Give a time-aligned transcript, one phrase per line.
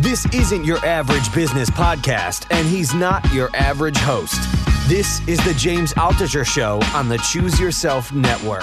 [0.00, 4.40] This isn't your average business podcast, and he's not your average host.
[4.88, 8.62] This is the James Altucher Show on the Choose Yourself Network.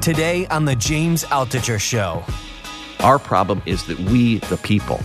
[0.00, 2.22] Today on the James Altucher Show.
[3.00, 4.98] Our problem is that we, the people,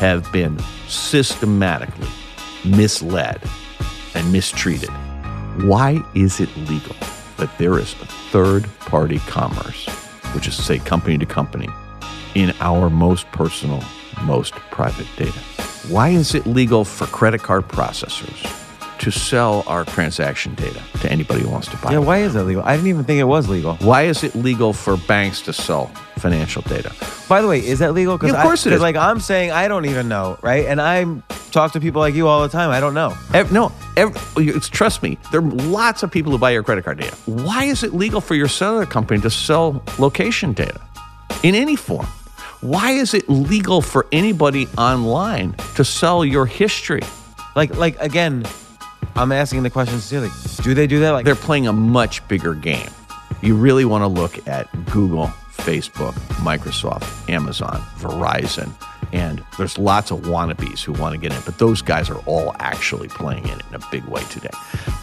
[0.00, 2.08] have been systematically
[2.64, 3.38] misled
[4.14, 4.88] and mistreated.
[5.66, 6.96] Why is it legal
[7.36, 9.86] that there is a third party commerce,
[10.34, 11.68] which is to say company to company,
[12.34, 13.82] in our most personal,
[14.22, 15.38] most private data?
[15.88, 18.50] Why is it legal for credit card processors
[19.00, 22.00] to sell our transaction data to anybody who wants to buy Yeah, it?
[22.00, 22.62] Yeah, why is that legal?
[22.62, 23.74] I didn't even think it was legal.
[23.76, 25.86] Why is it legal for banks to sell
[26.18, 26.92] financial data?
[27.28, 28.18] By the way, is that legal?
[28.22, 28.80] Yeah, of course it is.
[28.80, 30.64] Like I'm saying, I don't even know, right?
[30.66, 31.04] And I
[31.50, 32.70] talk to people like you all the time.
[32.70, 33.14] I don't know.
[33.34, 36.84] Ev- no, ev- it's, trust me, there are lots of people who buy your credit
[36.84, 37.14] card data.
[37.26, 40.80] Why is it legal for your cellular company to sell location data
[41.42, 42.06] in any form?
[42.64, 47.02] Why is it legal for anybody online to sell your history?
[47.54, 48.46] Like, like again,
[49.16, 50.30] I'm asking the question sincerely.
[50.62, 51.10] Do they do that?
[51.10, 52.88] Like, They're playing a much bigger game.
[53.42, 58.72] You really want to look at Google, Facebook, Microsoft, Amazon, Verizon,
[59.12, 62.56] and there's lots of wannabes who want to get in, but those guys are all
[62.60, 64.48] actually playing in it in a big way today.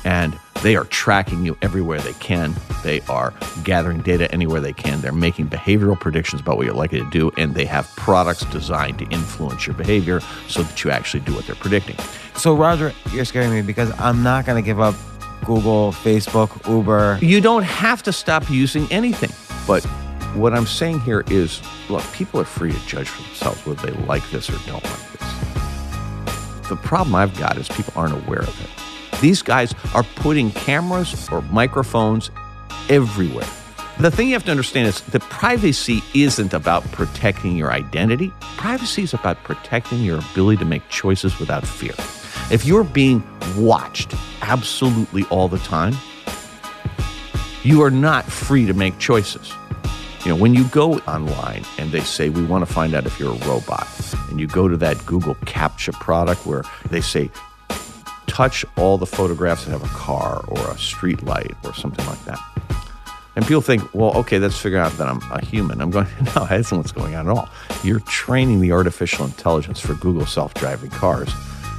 [0.03, 2.53] And they are tracking you everywhere they can.
[2.83, 5.01] They are gathering data anywhere they can.
[5.01, 8.99] They're making behavioral predictions about what you're likely to do, and they have products designed
[8.99, 11.97] to influence your behavior so that you actually do what they're predicting.
[12.35, 14.95] so Roger, you're scaring me because I'm not going to give up
[15.45, 17.17] Google, Facebook, Uber.
[17.21, 19.31] You don't have to stop using anything.
[19.65, 19.83] But
[20.35, 24.05] what I'm saying here is look, people are free to judge for themselves whether they
[24.05, 26.69] like this or don't like this.
[26.69, 28.80] The problem I've got is people aren't aware of it.
[29.21, 32.31] These guys are putting cameras or microphones
[32.89, 33.47] everywhere.
[33.99, 38.33] The thing you have to understand is that privacy isn't about protecting your identity.
[38.57, 41.93] Privacy is about protecting your ability to make choices without fear.
[42.51, 43.23] If you're being
[43.55, 45.93] watched absolutely all the time,
[47.63, 49.53] you are not free to make choices.
[50.25, 53.19] You know, when you go online and they say, we want to find out if
[53.19, 53.87] you're a robot,
[54.29, 57.29] and you go to that Google CAPTCHA product where they say,
[58.31, 62.23] touch all the photographs that have a car or a street light or something like
[62.23, 62.39] that.
[63.35, 65.81] And people think, well, okay, let's figure out that I'm a human.
[65.81, 67.49] I'm going, no, that isn't what's going on at all.
[67.83, 71.29] You're training the artificial intelligence for Google self driving cars.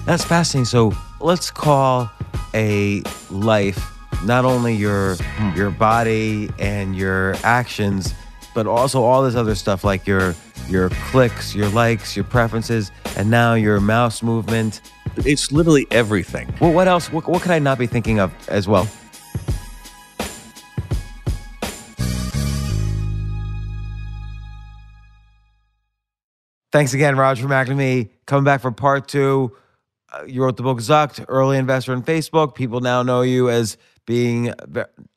[0.05, 0.67] That's fascinating.
[0.67, 2.11] So let's call
[2.55, 3.91] a life
[4.25, 5.57] not only your hmm.
[5.57, 8.15] your body and your actions,
[8.55, 10.35] but also all this other stuff like your
[10.69, 14.81] your clicks, your likes, your preferences, and now your mouse movement.
[15.19, 16.53] It's literally everything.
[16.61, 17.13] Well, what else?
[17.13, 18.89] What, what could I not be thinking of as well?
[26.73, 28.09] Thanks again, Roger McNamee.
[28.27, 29.55] Coming back for part two.
[30.11, 32.55] Uh, you wrote the book Zucked, early investor in Facebook.
[32.55, 34.53] People now know you as being,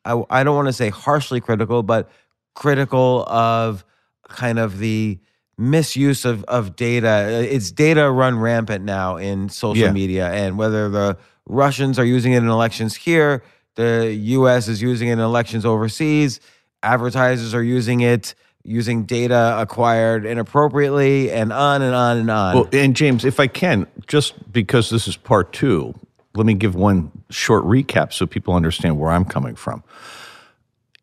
[0.04, 2.10] I, I don't want to say harshly critical, but
[2.54, 3.84] critical of
[4.28, 5.18] kind of the
[5.58, 7.08] misuse of, of data.
[7.08, 9.92] Uh, It's data run rampant now in social Yeah.
[9.92, 10.30] media.
[10.30, 11.16] And whether the
[11.48, 13.42] Russians are using it in elections here,
[13.76, 16.40] the US is using it in elections overseas,
[16.82, 18.34] advertisers are using it
[18.68, 22.54] using data acquired inappropriately, and on and on and on.
[22.56, 25.94] Well, and James, if I can, just because this is part two,
[26.34, 29.84] let me give one short recap so people understand where I'm coming from.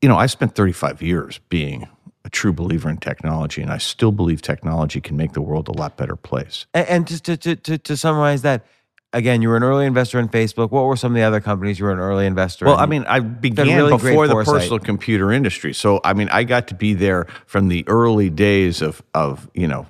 [0.02, 1.88] You know, I spent 35 years being
[2.26, 5.74] a true believer in technology, and I still believe technology can make the world a
[5.74, 6.66] lot better place.
[6.74, 8.66] And, and just to, to, to, to summarize that,
[9.12, 10.72] again, you were an early investor in Facebook.
[10.72, 12.80] What were some of the other companies you were an early investor Well, in?
[12.80, 14.56] I mean, I began really before the foresight.
[14.56, 15.74] personal computer industry.
[15.74, 19.68] So, I mean, I got to be there from the early days of, of you
[19.68, 19.86] know,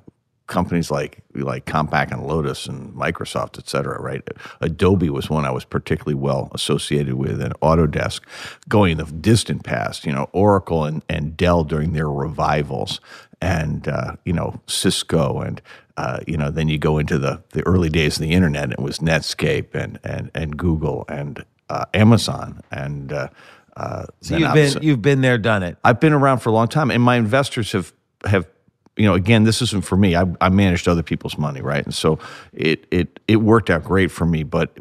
[0.47, 4.21] companies like like Compaq and Lotus and Microsoft, et cetera, right?
[4.61, 8.21] Adobe was one I was particularly well associated with, and Autodesk,
[8.69, 12.99] going the distant past, you know, Oracle and, and Dell during their revivals,
[13.41, 15.61] and uh, you know, Cisco, and
[15.97, 18.71] uh, you know, then you go into the the early days of the internet.
[18.71, 23.11] It was Netscape and and and Google and uh, Amazon and.
[23.11, 23.27] Uh,
[23.75, 25.77] uh, so you've been you've been there, done it.
[25.83, 27.91] I've been around for a long time, and my investors have
[28.23, 28.45] have
[28.95, 30.15] you know, again, this isn't for me.
[30.15, 31.83] I, I managed other people's money, right?
[31.83, 32.19] And so
[32.53, 34.43] it it it worked out great for me.
[34.43, 34.77] But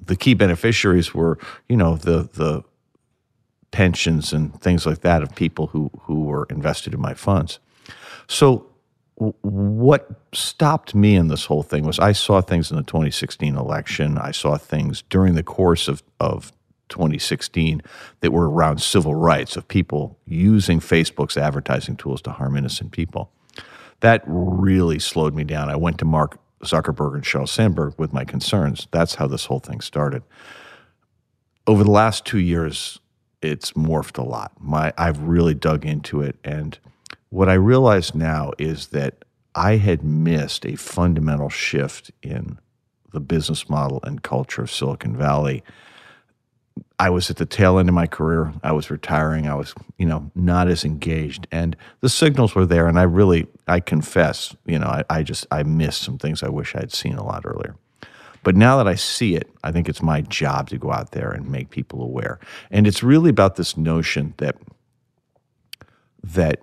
[0.00, 1.38] the key beneficiaries were,
[1.68, 2.64] you know, the the
[3.70, 7.58] pensions and things like that of people who who were invested in my funds.
[8.26, 8.66] So
[9.16, 14.18] what stopped me in this whole thing was I saw things in the 2016 election.
[14.18, 16.52] I saw things during the course of of
[16.90, 17.80] 2016
[18.20, 23.30] that were around civil rights of people using Facebook's advertising tools to harm innocent people.
[24.04, 25.70] That really slowed me down.
[25.70, 28.86] I went to Mark Zuckerberg and Sheryl Sandberg with my concerns.
[28.90, 30.22] That's how this whole thing started.
[31.66, 32.98] Over the last two years,
[33.40, 34.52] it's morphed a lot.
[34.60, 36.78] My I've really dug into it, and
[37.30, 39.24] what I realize now is that
[39.54, 42.58] I had missed a fundamental shift in
[43.14, 45.64] the business model and culture of Silicon Valley.
[46.98, 48.52] I was at the tail end of my career.
[48.62, 49.48] I was retiring.
[49.48, 52.86] I was, you know, not as engaged, and the signals were there.
[52.86, 56.48] And I really, I confess, you know, I, I just I missed some things I
[56.48, 57.76] wish I had seen a lot earlier.
[58.44, 61.30] But now that I see it, I think it's my job to go out there
[61.30, 62.38] and make people aware.
[62.70, 64.56] And it's really about this notion that
[66.22, 66.62] that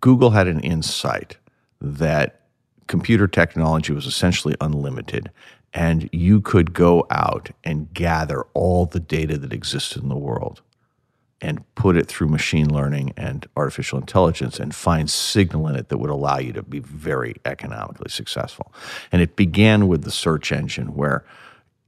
[0.00, 1.36] Google had an insight
[1.80, 2.40] that
[2.86, 5.30] computer technology was essentially unlimited
[5.74, 10.62] and you could go out and gather all the data that existed in the world
[11.40, 15.98] and put it through machine learning and artificial intelligence and find signal in it that
[15.98, 18.72] would allow you to be very economically successful.
[19.12, 21.24] And it began with the search engine where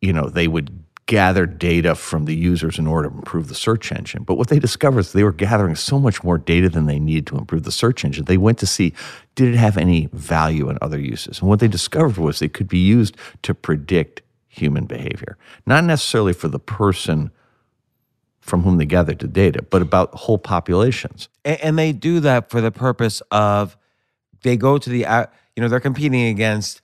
[0.03, 3.93] you know they would gather data from the users in order to improve the search
[3.93, 4.25] engine.
[4.25, 7.29] But what they discovered is they were gathering so much more data than they needed
[7.29, 8.25] to improve the search engine.
[8.25, 8.93] They went to see
[9.37, 11.41] did it have any value in other uses.
[11.41, 16.33] And what they discovered was they could be used to predict human behavior, not necessarily
[16.33, 17.31] for the person
[18.41, 21.29] from whom they gathered the data, but about whole populations.
[21.45, 23.77] And, and they do that for the purpose of
[24.43, 25.01] they go to the,
[25.55, 26.81] you know, they're competing against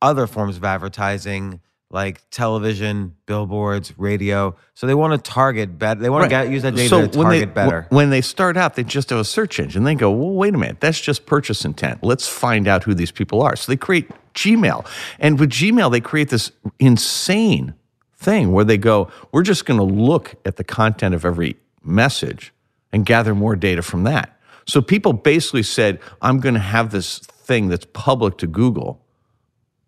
[0.00, 1.60] other forms of advertising
[1.92, 4.56] like television, billboards, radio.
[4.74, 6.00] So they want to target better.
[6.00, 6.44] They want right.
[6.44, 7.86] to use that data so to target they, better.
[7.90, 9.84] When they start out, they just have a search engine.
[9.84, 12.02] They go, well, wait a minute, that's just purchase intent.
[12.02, 13.54] Let's find out who these people are.
[13.56, 14.86] So they create Gmail.
[15.20, 17.74] And with Gmail, they create this insane
[18.16, 22.54] thing where they go, we're just going to look at the content of every message
[22.90, 24.38] and gather more data from that.
[24.66, 29.04] So people basically said, I'm going to have this thing that's public to Google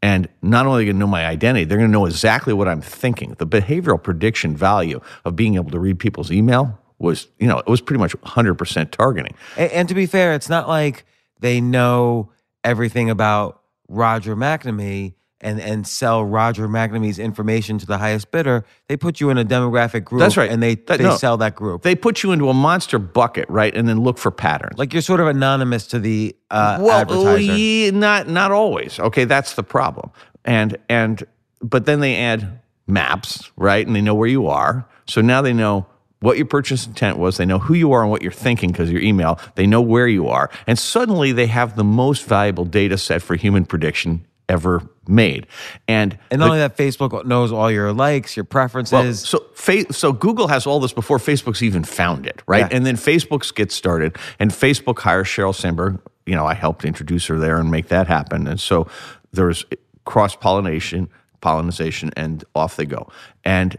[0.04, 2.52] and not only are they going to know my identity, they're going to know exactly
[2.52, 3.36] what I'm thinking.
[3.38, 7.66] The behavioral prediction value of being able to read people's email was, you know, it
[7.66, 9.34] was pretty much 100% targeting.
[9.56, 11.06] And, and to be fair, it's not like
[11.40, 12.30] they know
[12.62, 15.14] everything about Roger McNamee
[15.44, 19.44] and and sell Roger McNamee's information to the highest bidder, they put you in a
[19.44, 20.20] demographic group.
[20.20, 21.82] That's right, and they that, they no, sell that group.
[21.82, 24.78] They put you into a monster bucket, right, and then look for patterns.
[24.78, 27.40] Like you're sort of anonymous to the uh, well, advertiser.
[27.40, 28.98] Yeah, not not always.
[28.98, 30.10] Okay, that's the problem.
[30.44, 31.22] And and
[31.60, 34.88] but then they add maps, right, and they know where you are.
[35.06, 35.86] So now they know
[36.20, 37.36] what your purchase intent was.
[37.36, 39.38] They know who you are and what you're thinking because your email.
[39.56, 40.48] They know where you are.
[40.66, 45.46] And suddenly they have the most valuable data set for human prediction ever made.
[45.88, 48.92] And and not the, only that, Facebook knows all your likes, your preferences.
[48.92, 52.70] Well, so fa- so Google has all this before Facebook's even found it, right?
[52.70, 52.76] Yeah.
[52.76, 56.00] And then Facebook gets started, and Facebook hires Sheryl Sandberg.
[56.26, 58.46] You know, I helped introduce her there and make that happen.
[58.46, 58.88] And so
[59.32, 59.64] there's
[60.04, 61.08] cross pollination,
[61.40, 63.08] pollination, and off they go.
[63.44, 63.76] And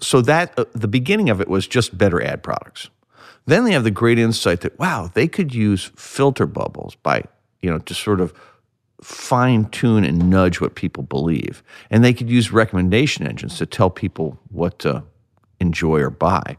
[0.00, 2.90] so that uh, the beginning of it was just better ad products.
[3.46, 7.24] Then they have the great insight that wow, they could use filter bubbles by
[7.60, 8.32] you know to sort of
[9.02, 11.62] fine tune and nudge what people believe.
[11.90, 15.04] And they could use recommendation engines to tell people what to
[15.60, 16.56] enjoy or buy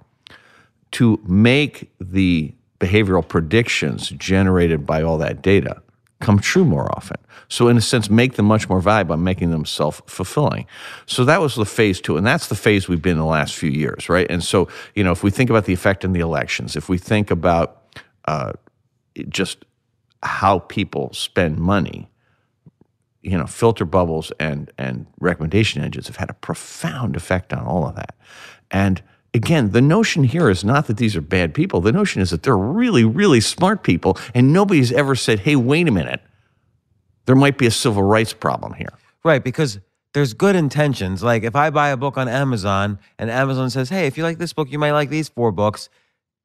[0.92, 5.82] to make the behavioral predictions generated by all that data
[6.22, 7.18] come true more often.
[7.50, 10.66] So, in a sense, make them much more valuable by making them self fulfilling.
[11.06, 12.16] So, that was the phase two.
[12.16, 14.26] And that's the phase we've been in the last few years, right?
[14.30, 16.98] And so, you know, if we think about the effect in the elections, if we
[16.98, 17.84] think about
[18.26, 18.54] uh,
[19.30, 19.66] just
[20.24, 22.10] how people spend money,
[23.24, 27.88] you know, filter bubbles and and recommendation engines have had a profound effect on all
[27.88, 28.16] of that.
[28.70, 29.02] And
[29.34, 31.82] again, the notion here is not that these are bad people.
[31.82, 35.88] The notion is that they're really, really smart people, and nobody's ever said, "Hey, wait
[35.88, 36.22] a minute,
[37.26, 39.80] there might be a civil rights problem here." Right, because
[40.14, 41.24] there's good intentions.
[41.24, 44.38] Like if I buy a book on Amazon and Amazon says, "Hey, if you like
[44.38, 45.90] this book, you might like these four books."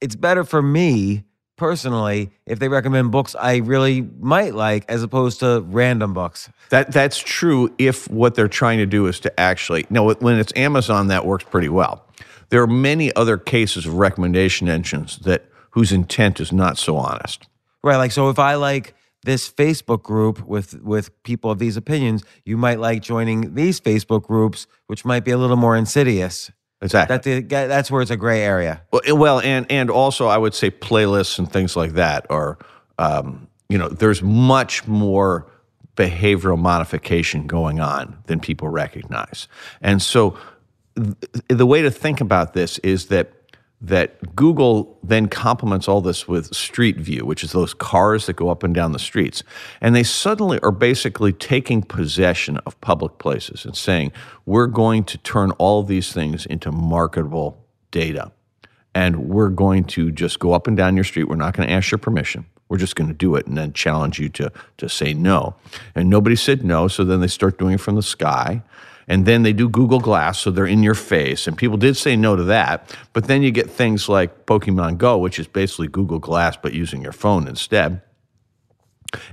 [0.00, 1.24] It's better for me
[1.58, 6.48] personally if they recommend books I really might like as opposed to random books.
[6.70, 10.52] That that's true if what they're trying to do is to actually no when it's
[10.56, 12.06] Amazon that works pretty well.
[12.48, 17.46] There are many other cases of recommendation engines that whose intent is not so honest.
[17.82, 22.24] Right, like so if I like this Facebook group with with people of these opinions,
[22.44, 26.50] you might like joining these Facebook groups, which might be a little more insidious.
[26.80, 27.40] Exactly.
[27.40, 28.82] That that's where it's a gray area.
[28.92, 32.58] Well, well, and and also I would say playlists and things like that are,
[32.98, 35.50] um, you know, there's much more
[35.96, 39.48] behavioral modification going on than people recognize,
[39.80, 40.38] and so
[40.94, 41.16] th-
[41.48, 43.32] the way to think about this is that
[43.80, 48.50] that Google then complements all this with Street View, which is those cars that go
[48.50, 49.44] up and down the streets.
[49.80, 54.12] And they suddenly are basically taking possession of public places and saying,
[54.46, 58.32] we're going to turn all these things into marketable data.
[58.94, 61.28] And we're going to just go up and down your street.
[61.28, 62.46] We're not going to ask your permission.
[62.68, 65.54] We're just going to do it and then challenge you to, to say no.
[65.94, 68.62] And nobody said no, so then they start doing it from the sky.
[69.08, 71.46] And then they do Google Glass, so they're in your face.
[71.46, 72.94] And people did say no to that.
[73.12, 77.02] But then you get things like Pokemon Go, which is basically Google Glass, but using
[77.02, 78.02] your phone instead.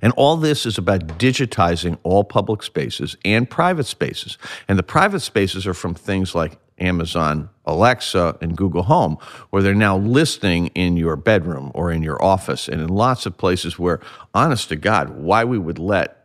[0.02, 4.38] And all this is about digitizing all public spaces and private spaces.
[4.68, 9.18] And the private spaces are from things like Amazon Alexa and Google Home,
[9.50, 13.38] where they're now listening in your bedroom or in your office and in lots of
[13.38, 14.00] places where,
[14.34, 16.25] honest to God, why we would let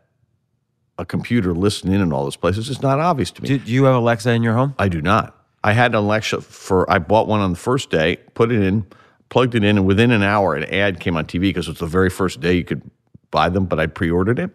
[1.00, 3.48] a computer listen in in all those places is not obvious to me.
[3.48, 4.74] Do, do you have Alexa in your home?
[4.78, 5.34] I do not.
[5.64, 8.86] I had an Alexa for, I bought one on the first day, put it in,
[9.30, 11.78] plugged it in, and within an hour, an ad came on TV because it was
[11.78, 12.82] the very first day you could
[13.30, 14.50] buy them, but I pre ordered it.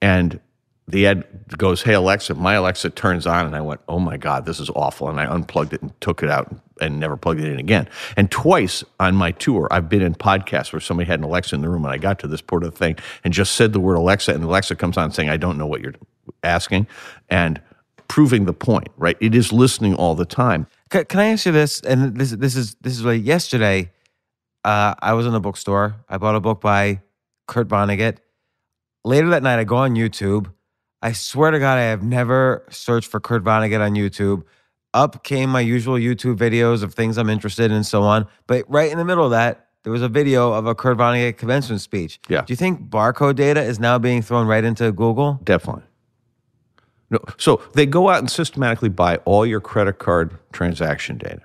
[0.00, 0.40] And
[0.86, 1.24] the ad
[1.56, 3.46] goes, Hey, Alexa, my Alexa turns on.
[3.46, 5.08] And I went, Oh my God, this is awful.
[5.08, 7.88] And I unplugged it and took it out and never plugged it in again.
[8.16, 11.62] And twice on my tour, I've been in podcasts where somebody had an Alexa in
[11.62, 13.80] the room and I got to this part of the thing and just said the
[13.80, 15.94] word Alexa, and Alexa comes on saying, I don't know what you're
[16.42, 16.86] asking.
[17.30, 17.60] And
[18.08, 19.16] proving the point, right?
[19.20, 20.66] It is listening all the time.
[20.90, 21.80] Can, can I ask you this?
[21.80, 23.90] And this this is this is like yesterday.
[24.64, 25.96] Uh, I was in a bookstore.
[26.08, 27.02] I bought a book by
[27.46, 28.18] Kurt Vonnegut.
[29.04, 30.53] Later that night, I go on YouTube.
[31.04, 34.42] I swear to God, I have never searched for Kurt Vonnegut on YouTube.
[34.94, 38.26] Up came my usual YouTube videos of things I'm interested in and so on.
[38.46, 41.36] But right in the middle of that, there was a video of a Kurt Vonnegut
[41.36, 42.18] commencement speech.
[42.30, 42.40] Yeah.
[42.40, 45.40] Do you think barcode data is now being thrown right into Google?
[45.44, 45.82] Definitely.
[47.10, 51.42] No, so they go out and systematically buy all your credit card transaction data.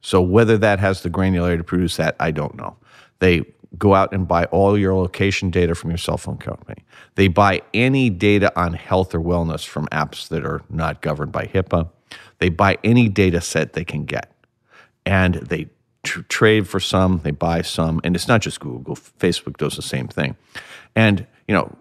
[0.00, 2.76] So whether that has the granularity to produce that, I don't know.
[3.20, 3.44] They
[3.78, 6.84] go out and buy all your location data from your cell phone company.
[7.14, 11.46] They buy any data on health or wellness from apps that are not governed by
[11.46, 11.88] HIPAA.
[12.38, 14.30] They buy any data set they can get.
[15.06, 15.68] And they
[16.02, 18.96] tr- trade for some, they buy some, and it's not just Google.
[18.96, 20.36] Facebook does the same thing.
[20.94, 21.74] And, you know,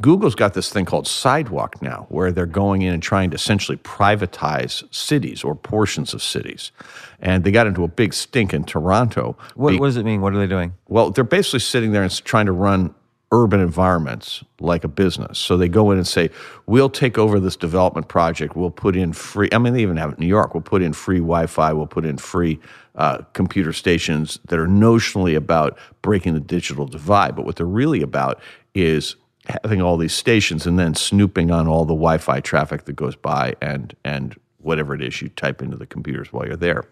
[0.00, 3.76] Google's got this thing called Sidewalk now, where they're going in and trying to essentially
[3.78, 6.72] privatize cities or portions of cities.
[7.20, 9.36] And they got into a big stink in Toronto.
[9.54, 10.20] What, Be- what does it mean?
[10.20, 10.74] What are they doing?
[10.88, 12.94] well, they're basically sitting there and trying to run
[13.32, 15.38] urban environments like a business.
[15.38, 16.30] So they go in and say,
[16.66, 18.54] we'll take over this development project.
[18.54, 20.54] We'll put in free, I mean, they even have it in New York.
[20.54, 21.72] We'll put in free Wi Fi.
[21.72, 22.60] We'll put in free
[22.94, 27.34] uh, computer stations that are notionally about breaking the digital divide.
[27.34, 28.40] But what they're really about
[28.74, 33.16] is having all these stations and then snooping on all the Wi-Fi traffic that goes
[33.16, 36.84] by and and whatever it is you type into the computers while you're there.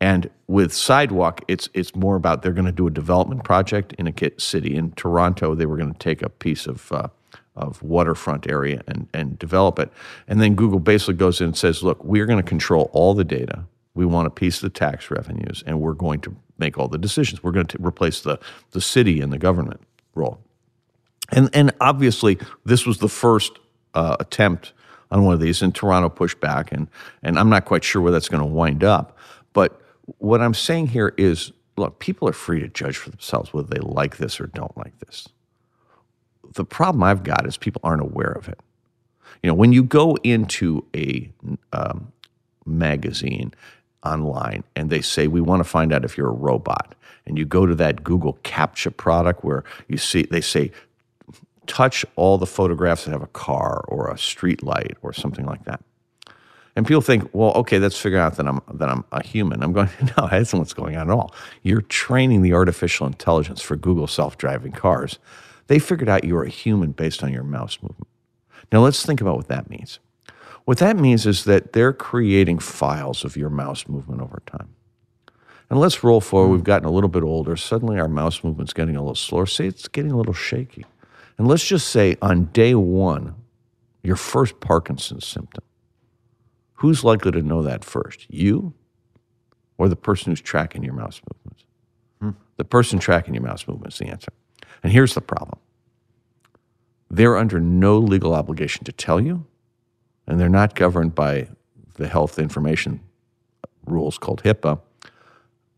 [0.00, 4.06] And with Sidewalk, it's it's more about they're going to do a development project in
[4.06, 5.54] a city in Toronto.
[5.54, 7.08] They were going to take a piece of uh,
[7.54, 9.92] of waterfront area and and develop it.
[10.26, 13.24] And then Google basically goes in and says, "Look, we're going to control all the
[13.24, 13.64] data.
[13.94, 16.98] We want a piece of the tax revenues, and we're going to make all the
[16.98, 17.42] decisions.
[17.42, 18.38] We're going to replace the
[18.70, 19.82] the city and the government
[20.14, 20.40] role."
[21.32, 23.58] And and obviously, this was the first
[23.94, 24.72] uh, attempt
[25.10, 26.88] on one of these, and Toronto pushed back, and
[27.22, 29.16] and I'm not quite sure where that's going to wind up.
[29.52, 29.80] But
[30.18, 33.80] what I'm saying here is, look, people are free to judge for themselves whether they
[33.80, 35.28] like this or don't like this.
[36.54, 38.58] The problem I've got is people aren't aware of it.
[39.42, 41.30] You know, when you go into a
[41.72, 42.12] um,
[42.66, 43.54] magazine
[44.04, 46.94] online and they say we want to find out if you're a robot,
[47.26, 50.72] and you go to that Google CAPTCHA product where you see they say
[51.70, 55.64] touch all the photographs that have a car or a street light or something like
[55.66, 55.80] that.
[56.74, 59.62] And people think, well, okay, let's figure out that I'm that I'm a human.
[59.62, 61.32] I'm going, no, that's not what's going on at all.
[61.62, 65.20] You're training the artificial intelligence for Google self-driving cars.
[65.68, 68.08] They figured out you're a human based on your mouse movement.
[68.72, 70.00] Now let's think about what that means.
[70.64, 74.70] What that means is that they're creating files of your mouse movement over time.
[75.68, 76.50] And let's roll forward.
[76.50, 77.56] We've gotten a little bit older.
[77.56, 79.46] Suddenly our mouse movement's getting a little slower.
[79.46, 80.84] See, it's getting a little shaky.
[81.40, 83.34] And let's just say on day one,
[84.02, 85.64] your first Parkinson's symptom.
[86.74, 88.26] Who's likely to know that first?
[88.28, 88.74] You
[89.78, 91.64] or the person who's tracking your mouse movements?
[92.20, 92.30] Hmm.
[92.58, 94.32] The person tracking your mouse movements is the answer.
[94.82, 95.58] And here's the problem
[97.10, 99.46] they're under no legal obligation to tell you,
[100.26, 101.48] and they're not governed by
[101.94, 103.00] the health information
[103.86, 104.78] rules called HIPAA.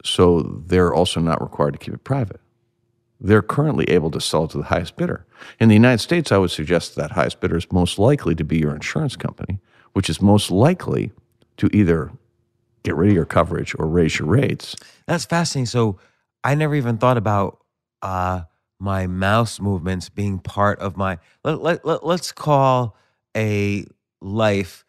[0.03, 2.41] So they're also not required to keep it private.
[3.25, 5.25] They're currently able to sell to the highest bidder.
[5.61, 8.59] In the United States, I would suggest that highest bidder is most likely to be
[8.59, 9.61] your insurance company,
[9.93, 11.13] which is most likely
[11.59, 12.11] to either
[12.83, 14.75] get rid of your coverage or raise your rates.
[15.07, 15.67] That's fascinating.
[15.67, 15.99] So
[16.43, 17.61] I never even thought about
[18.03, 18.43] uh,
[18.81, 21.19] my mouse movements being part of my.
[21.45, 22.97] Let, let, let, let's call
[23.37, 23.87] a
[24.21, 24.85] life,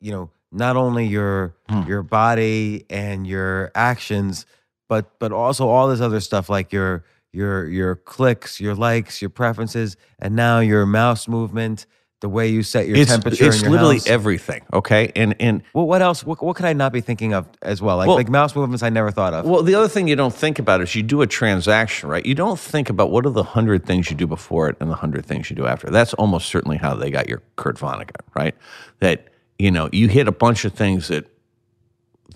[0.00, 1.54] you know, not only your
[1.86, 4.46] your body and your actions,
[4.88, 7.04] but but also all this other stuff like your
[7.36, 11.86] your your clicks, your likes, your preferences, and now your mouse movement,
[12.20, 13.46] the way you set your It's, temperature.
[13.48, 14.06] it's literally house.
[14.06, 15.12] everything, okay?
[15.14, 16.24] And and Well, what else?
[16.24, 17.98] What, what could I not be thinking of as well?
[17.98, 19.44] Like Well- like mouse movements, I never thought of.
[19.44, 22.24] Well, the other thing you don't think about is you do a transaction, right?
[22.24, 24.94] You don't think about what are the hundred things you do before it and the
[24.96, 25.90] hundred things you do after.
[25.90, 28.54] That's almost certainly how they got your Kurt Vonnegut, right?
[29.00, 29.28] That
[29.58, 31.26] you know you hit a bunch of things that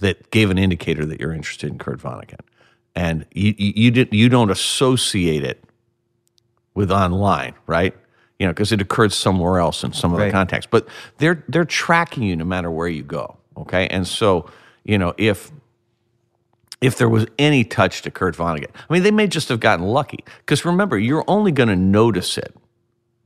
[0.00, 2.40] that gave an indicator that you're interested in Kurt Vonnegut,
[2.94, 5.62] and you you, did you don't associate it
[6.74, 7.94] with online, right?
[8.38, 10.32] You know, because it occurred somewhere else in some other Right.
[10.32, 10.70] context.
[10.70, 13.36] But they're they're tracking you no matter where you go.
[13.56, 14.48] Okay, and so
[14.84, 15.50] you know if
[16.80, 18.70] if there was any touch to Kurt Vonnegut.
[18.88, 20.24] I mean, they may just have gotten lucky.
[20.38, 22.54] Because remember, you're only going to notice it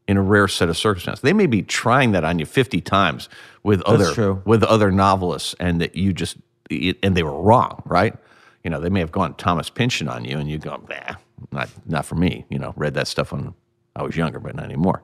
[0.09, 1.23] in a rare set of circumstances.
[1.23, 3.29] They may be trying that on you 50 times
[3.63, 4.43] with other true.
[4.45, 6.37] with other novelists, and that you just
[6.71, 8.17] and they were wrong, right?
[8.65, 11.17] You know, they may have gone Thomas Pynchon on you, and you go, nah,
[11.53, 12.47] not not for me.
[12.49, 13.55] You know, read that stuff when
[13.95, 15.03] I was younger, but not anymore.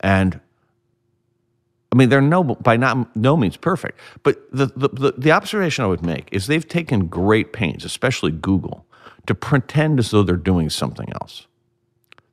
[0.00, 0.40] And
[1.92, 5.84] I mean, they're no by not no means perfect, but the, the the the observation
[5.84, 8.86] I would make is they've taken great pains, especially Google,
[9.26, 11.46] to pretend as though they're doing something else.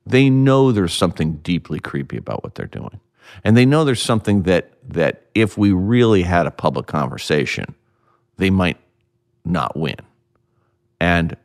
[0.06, 3.00] They know there's something deeply creepy about what they're doing,
[3.44, 7.74] and they know there's something that that if we really had a public conversation,
[8.38, 8.78] they might
[9.44, 9.96] not win.
[11.00, 11.36] And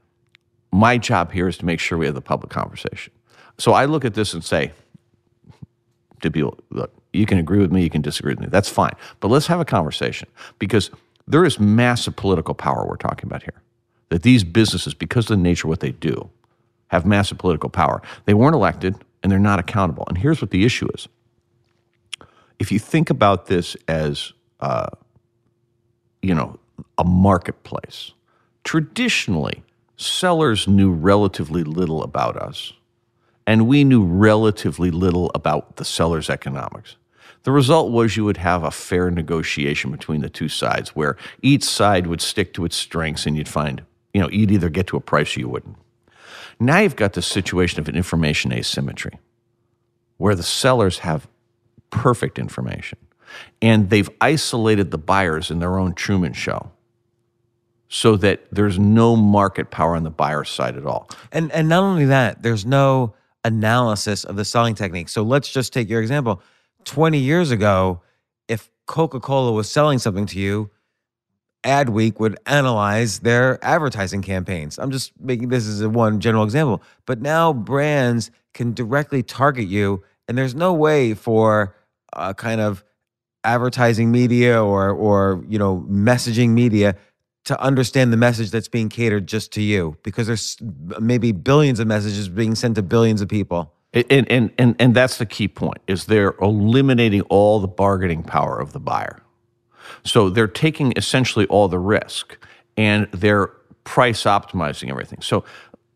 [0.72, 3.14] my job here is to make sure we have the public conversation.
[3.58, 4.74] So I look at this and say,
[6.22, 8.48] to people, look, you can agree with me, you can disagree with me.
[8.50, 8.94] That's fine.
[9.20, 10.28] But let's have a conversation
[10.60, 10.92] because
[11.28, 13.62] there is massive political power we're talking about here.
[14.10, 16.30] That these businesses, because of the nature of what they do,
[16.88, 18.02] have massive political power.
[18.26, 20.06] They weren't elected and they're not accountable.
[20.08, 21.08] And here's what the issue is
[22.60, 24.88] if you think about this as, uh,
[26.22, 26.60] you know,
[26.98, 28.12] a marketplace,
[28.66, 29.64] traditionally,
[29.96, 32.74] sellers knew relatively little about us
[33.48, 36.98] and we knew relatively little about the seller's economics.
[37.44, 41.64] The result was you would have a fair negotiation between the two sides where each
[41.64, 44.98] side would stick to its strengths and you'd find, you know, you'd either get to
[44.98, 45.78] a price or you wouldn't.
[46.60, 49.20] Now you've got this situation of an information asymmetry
[50.18, 51.28] where the sellers have
[51.92, 52.98] perfect information
[53.62, 56.72] and they've isolated the buyers in their own Truman show
[57.88, 61.10] so that there's no market power on the buyer's side at all.
[61.32, 65.10] And and not only that, there's no analysis of the selling technique.
[65.10, 66.42] So let's just take your example.
[66.86, 68.02] 20 years ago,
[68.48, 70.70] if Coca-Cola was selling something to you,
[71.64, 74.78] Adweek would analyze their advertising campaigns.
[74.78, 76.82] I'm just making this as a one general example.
[77.06, 81.76] But now brands can directly target you, and there's no way for
[82.14, 82.84] uh, kind of
[83.44, 86.96] advertising media or or you know messaging media
[87.46, 90.58] to understand the message that's being catered just to you because there's
[91.00, 93.72] maybe billions of messages being sent to billions of people.
[93.94, 98.60] And, and, and, and that's the key point is they're eliminating all the bargaining power
[98.60, 99.22] of the buyer.
[100.04, 102.38] So they're taking essentially all the risk
[102.76, 103.48] and they're
[103.84, 105.22] price optimizing everything.
[105.22, 105.46] So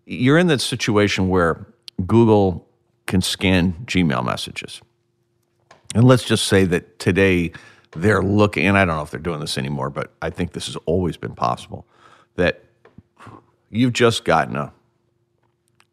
[0.06, 1.66] you're in that situation where
[2.06, 2.68] Google
[3.08, 4.82] can scan Gmail messages.
[5.96, 7.52] And let's just say that today
[7.92, 10.68] they're looking, and I don't know if they're doing this anymore, but I think this
[10.68, 11.86] has always been possible
[12.36, 12.64] that
[13.70, 14.74] you've just gotten a,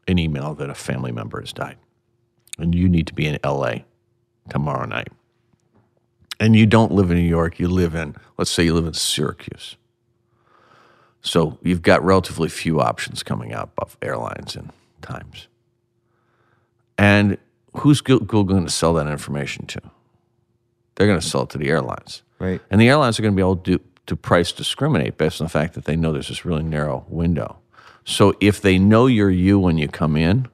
[0.06, 1.76] an email that a family member has died
[2.58, 3.78] and you need to be in LA
[4.48, 5.08] tomorrow night.
[6.38, 8.94] And you don't live in New York, you live in, let's say you live in
[8.94, 9.76] Syracuse.
[11.22, 14.70] So you've got relatively few options coming out of airlines and
[15.02, 15.48] times.
[16.98, 17.38] And
[17.78, 19.80] who's Google going to sell that information to?
[20.96, 22.22] They're going to sell it to the airlines.
[22.38, 22.60] Right.
[22.70, 25.50] And the airlines are going to be able to, to price discriminate based on the
[25.50, 27.58] fact that they know there's this really narrow window.
[28.04, 30.48] So if they know you're you when you come in,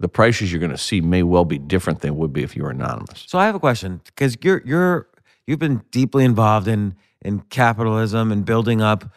[0.00, 2.62] the prices you're going to see may well be different than would be if you
[2.62, 3.24] were anonymous.
[3.26, 5.08] So I have a question because you're you're
[5.46, 9.12] you've been deeply involved in in capitalism and building up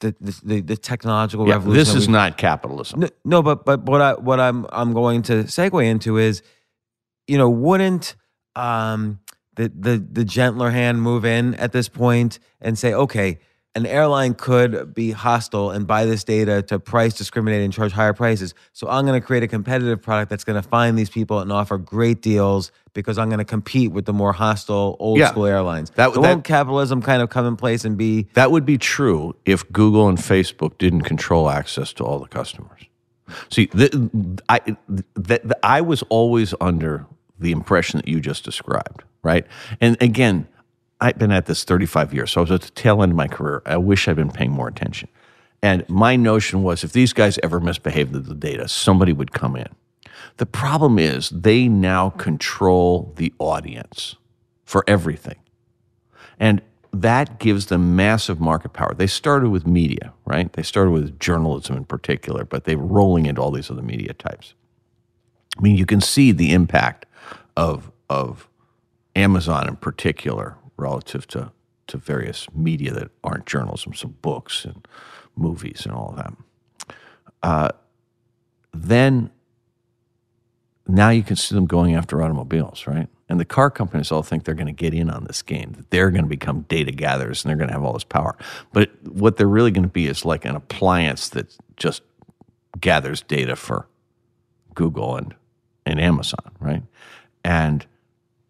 [0.00, 1.78] the the, the, technological Yeah, revolution.
[1.78, 3.00] this is not capitalism.
[3.00, 6.42] no, no, but but what I what I'm I'm going to segue into is,
[7.26, 8.14] you know, wouldn't
[8.54, 9.20] um
[9.56, 13.38] the the the gentler hand move in at this point and say, okay,
[13.74, 18.14] an airline could be hostile and buy this data to price discriminate and charge higher
[18.14, 18.54] prices.
[18.72, 21.52] So I'm going to create a competitive product that's going to find these people and
[21.52, 25.28] offer great deals because I'm going to compete with the more hostile old Yeah.
[25.28, 25.90] school airlines.
[25.90, 28.78] That- so that- won't capitalism kind of come in place and be That would be
[28.78, 32.80] true if Google and Facebook didn't control access to all the customers.
[33.50, 35.04] See, the, I, the,
[35.44, 37.04] the, I was always under
[37.38, 39.46] the impression that you just described, right?
[39.80, 40.48] And again,
[41.00, 43.28] I've been at this 35 years, so I was at the tail end of my
[43.28, 43.62] career.
[43.66, 45.08] I wish I'd been paying more attention.
[45.62, 49.56] And my notion was if these guys ever misbehaved with the data, somebody would come
[49.56, 49.68] in.
[50.38, 54.16] The problem is they now control the audience
[54.64, 55.36] for everything.
[56.38, 58.94] And that gives them massive market power.
[58.94, 60.52] They started with media, right?
[60.52, 64.54] They started with journalism in particular, but they're rolling into all these other media types.
[65.58, 67.05] I mean, you can see the impact
[67.56, 68.48] of of
[69.14, 71.52] Amazon in particular relative to
[71.88, 74.86] to various media that aren't journalism, so books and
[75.36, 76.32] movies and all of that.
[77.42, 77.68] Uh,
[78.72, 79.30] then
[80.88, 83.08] now you can see them going after automobiles, right?
[83.28, 85.90] And the car companies all think they're going to get in on this game, that
[85.90, 88.36] they're going to become data gatherers and they're going to have all this power.
[88.72, 92.02] But what they're really going to be is like an appliance that just
[92.80, 93.88] gathers data for
[94.74, 95.34] Google and,
[95.84, 96.82] and Amazon, right?
[97.46, 97.86] And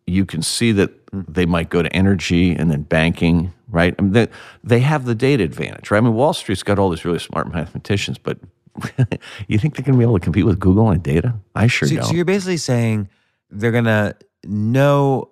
[0.06, 3.94] you can see that they might go to energy and then banking, right?
[3.98, 4.28] I mean, they,
[4.64, 5.98] they have the data advantage, right?
[5.98, 8.38] I mean, Wall Street's got all these really smart mathematicians, but
[9.48, 11.34] you think they're going to be able to compete with Google on data?
[11.54, 12.04] I sure So, don't.
[12.06, 13.08] so you're basically saying
[13.50, 15.30] they're gonna know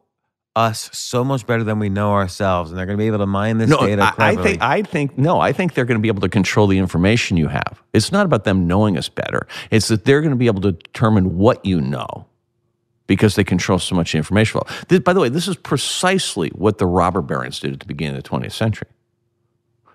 [0.57, 3.59] us so much better than we know ourselves, and they're gonna be able to mine
[3.59, 4.13] this no, data.
[4.19, 6.67] I, I think I think no, I think they're going to be able to control
[6.67, 7.83] the information you have.
[7.93, 9.47] It's not about them knowing us better.
[9.71, 12.27] It's that they're going to be able to determine what you know
[13.07, 14.77] because they control so much information flow.
[14.89, 18.17] This, by the way, this is precisely what the robber barons did at the beginning
[18.17, 18.89] of the 20th century.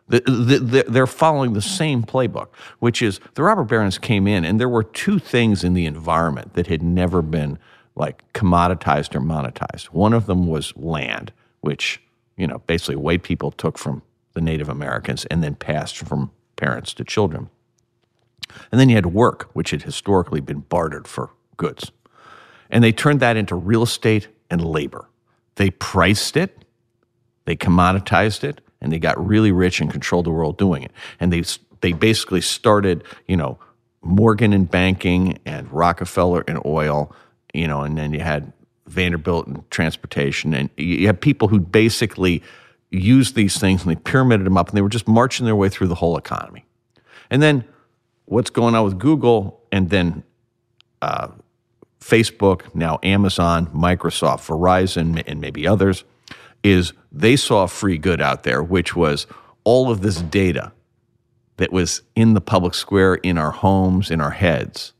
[0.08, 2.48] The, the, the, they're following the same playbook,
[2.80, 6.56] which is the robber barons came in, and there were two things in the environment
[6.56, 7.60] that had never been
[7.96, 9.86] like commoditized or monetized.
[9.86, 12.02] One of them was land, which
[12.38, 14.02] you know basically white people took from
[14.34, 17.50] the Native Americans and then passed from parents to children.
[18.72, 21.92] And then you had work, which had historically been bartered for goods.
[22.70, 25.10] And they turned that into real estate and labor.
[25.56, 26.66] They priced it,
[27.46, 30.92] they commoditized it, and they got really rich and controlled the world doing it.
[31.20, 31.44] And they
[31.82, 33.58] they basically started, you know,
[34.02, 37.14] Morgan in banking and Rockefeller in oil,
[37.54, 38.54] you know, and then you had
[38.88, 42.42] Vanderbilt in transportation, and you had people who basically
[42.92, 45.70] used these things and they pyramided them up, and they were just marching their way
[45.70, 46.66] through the whole economy.
[47.30, 47.66] And then
[48.26, 50.24] what's going on with Google, and then
[51.02, 51.30] uh,
[52.00, 56.04] Facebook, now Amazon, Microsoft, Verizon, and maybe others,
[56.64, 59.28] is they saw free good out there, which was
[59.64, 60.72] all of this data
[61.58, 64.94] that was in the public square, in our homes, in our heads.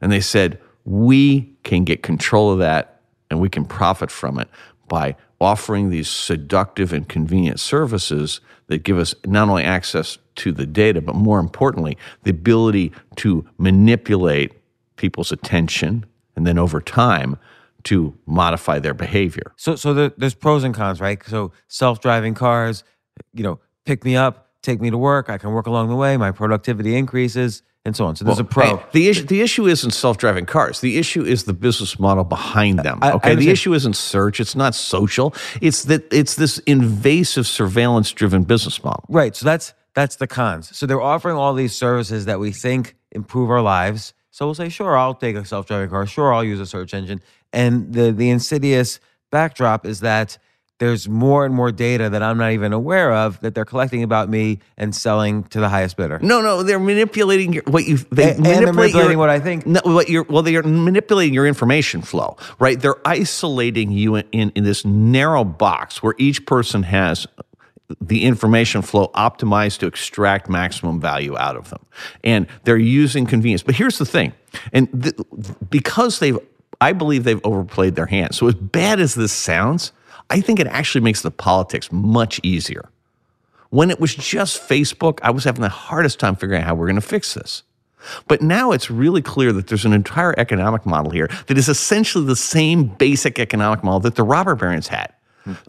[0.00, 4.48] And they said, we can get control of that and we can profit from it
[4.88, 10.66] by offering these seductive and convenient services that give us not only access to the
[10.66, 14.52] data, but more importantly, the ability to manipulate
[14.96, 16.04] people's attention
[16.34, 17.38] and then over time
[17.84, 19.52] to modify their behavior.
[19.56, 21.22] So, so there, there's pros and cons, right?
[21.26, 22.82] So, self-driving cars,
[23.32, 25.30] you know, pick me up, take me to work.
[25.30, 26.16] I can work along the way.
[26.16, 28.16] My productivity increases, and so on.
[28.16, 28.78] So, there's a pro.
[28.78, 30.80] Hey, the issue the issue isn't self-driving cars.
[30.80, 32.98] The issue is the business model behind them.
[33.02, 34.40] I- I okay, the issue isn't search.
[34.40, 35.32] It's not social.
[35.60, 39.04] It's that it's this invasive surveillance-driven business model.
[39.08, 39.36] Right.
[39.36, 40.76] So that's that's the cons.
[40.76, 44.12] So they're offering all these services that we think improve our lives.
[44.36, 46.04] So we'll say, sure, I'll take a self-driving car.
[46.04, 47.22] Sure, I'll use a search engine.
[47.54, 50.36] And the the insidious backdrop is that
[50.78, 54.28] there's more and more data that I'm not even aware of that they're collecting about
[54.28, 56.18] me and selling to the highest bidder.
[56.20, 57.96] No, no, they're manipulating your, what you.
[57.96, 59.66] They A- and they're manipulating your, what I think.
[59.66, 62.78] No, what you're well, they are manipulating your information flow, right?
[62.78, 67.26] They're isolating you in, in, in this narrow box where each person has
[68.00, 71.84] the information flow optimized to extract maximum value out of them,
[72.24, 73.62] and they're using convenience.
[73.62, 74.32] But here's the thing,
[74.72, 75.14] and th-
[75.70, 76.38] because they've,
[76.80, 78.34] I believe they've overplayed their hand.
[78.34, 79.92] So as bad as this sounds,
[80.30, 82.88] I think it actually makes the politics much easier.
[83.70, 86.86] When it was just Facebook, I was having the hardest time figuring out how we're
[86.86, 87.62] going to fix this.
[88.28, 92.24] But now it's really clear that there's an entire economic model here that is essentially
[92.24, 95.12] the same basic economic model that the robber barons had.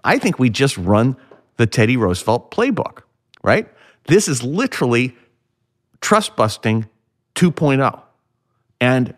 [0.03, 1.15] I think we just run
[1.57, 2.99] the Teddy Roosevelt playbook,
[3.43, 3.67] right?
[4.05, 5.15] This is literally
[6.01, 6.87] trust busting
[7.35, 8.01] 2.0.
[8.79, 9.13] And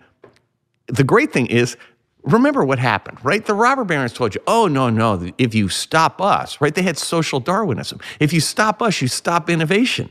[0.88, 1.78] the great thing is,
[2.24, 3.46] remember what happened, right?
[3.46, 6.74] The robber barons told you, oh, no, no, if you stop us, right?
[6.74, 8.00] They had social Darwinism.
[8.20, 10.10] If you stop us, you stop innovation.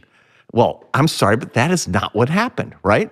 [0.52, 3.10] Well, I'm sorry, but that is not what happened, right?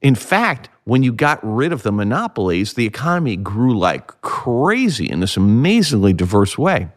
[0.00, 5.20] In fact, when you got rid of the monopolies, the economy grew like crazy in
[5.20, 6.88] this amazingly diverse way.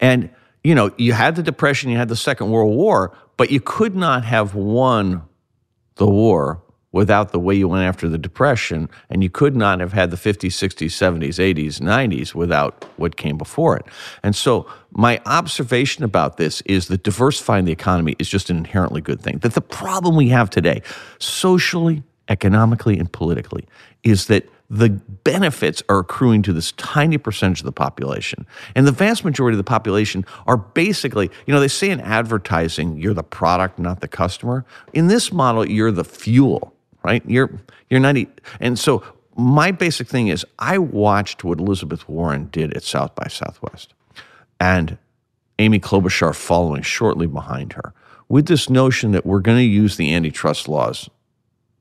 [0.00, 0.30] And,
[0.64, 3.94] you know, you had the Depression, you had the Second World War, but you could
[3.96, 5.22] not have won
[5.96, 9.92] the war without the way you went after the Depression, and you could not have
[9.92, 13.84] had the 50s, 60s, 70s, 80s, 90s without what came before it.
[14.22, 19.02] And so, my observation about this is that diversifying the economy is just an inherently
[19.02, 19.38] good thing.
[19.38, 20.82] That the problem we have today,
[21.18, 23.66] socially, economically, and politically,
[24.02, 28.46] is that the benefits are accruing to this tiny percentage of the population.
[28.74, 32.98] And the vast majority of the population are basically, you know, they say in advertising,
[32.98, 34.66] you're the product, not the customer.
[34.92, 37.22] In this model, you're the fuel, right?
[37.26, 38.16] You're you're not
[38.60, 39.02] and so
[39.36, 43.94] my basic thing is I watched what Elizabeth Warren did at South by Southwest
[44.60, 44.98] and
[45.58, 47.94] Amy Klobuchar following shortly behind her
[48.28, 51.08] with this notion that we're going to use the antitrust laws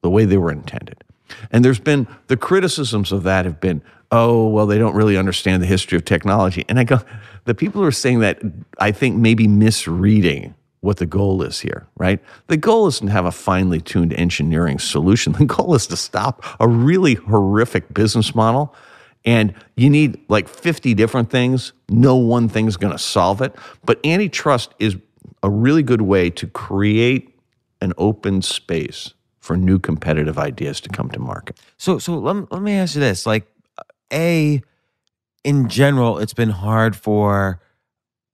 [0.02, 1.04] the way they were intended.
[1.52, 5.62] And there's been the criticisms of that have been, oh, well, they don't really understand
[5.62, 6.66] the history of technology.
[6.70, 7.00] And I go,
[7.46, 8.42] the people who are saying that,
[8.80, 12.20] I think maybe misreading what the goal is here, right?
[12.48, 15.34] The goal isn't to have a finely tuned engineering solution.
[15.38, 18.74] The goal is to stop a really horrific business model.
[19.26, 21.74] And you need like 50 different things.
[21.90, 23.54] No one thing's going to solve it.
[23.84, 24.96] But antitrust is
[25.44, 27.36] a really good way to create
[27.82, 29.14] an open space
[29.48, 31.58] for new competitive ideas to come to market.
[31.78, 33.48] So, so let, let me ask you this: like,
[34.12, 34.62] a,
[35.44, 37.62] in general, it's been hard for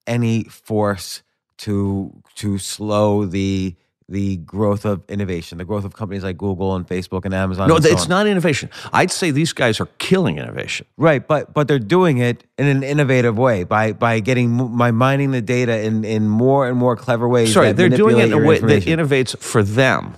[0.07, 1.21] any force
[1.57, 3.75] to to slow the
[4.09, 7.69] the growth of innovation, the growth of companies like Google and Facebook and Amazon.
[7.69, 8.09] No, and so it's on.
[8.09, 8.69] not innovation.
[8.91, 10.87] I'd say these guys are killing innovation.
[10.97, 15.31] Right, but but they're doing it in an innovative way by by getting by mining
[15.31, 17.53] the data in in more and more clever ways.
[17.53, 20.15] Sorry, they're doing it in a way that innovates for them.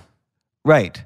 [0.66, 1.04] Right.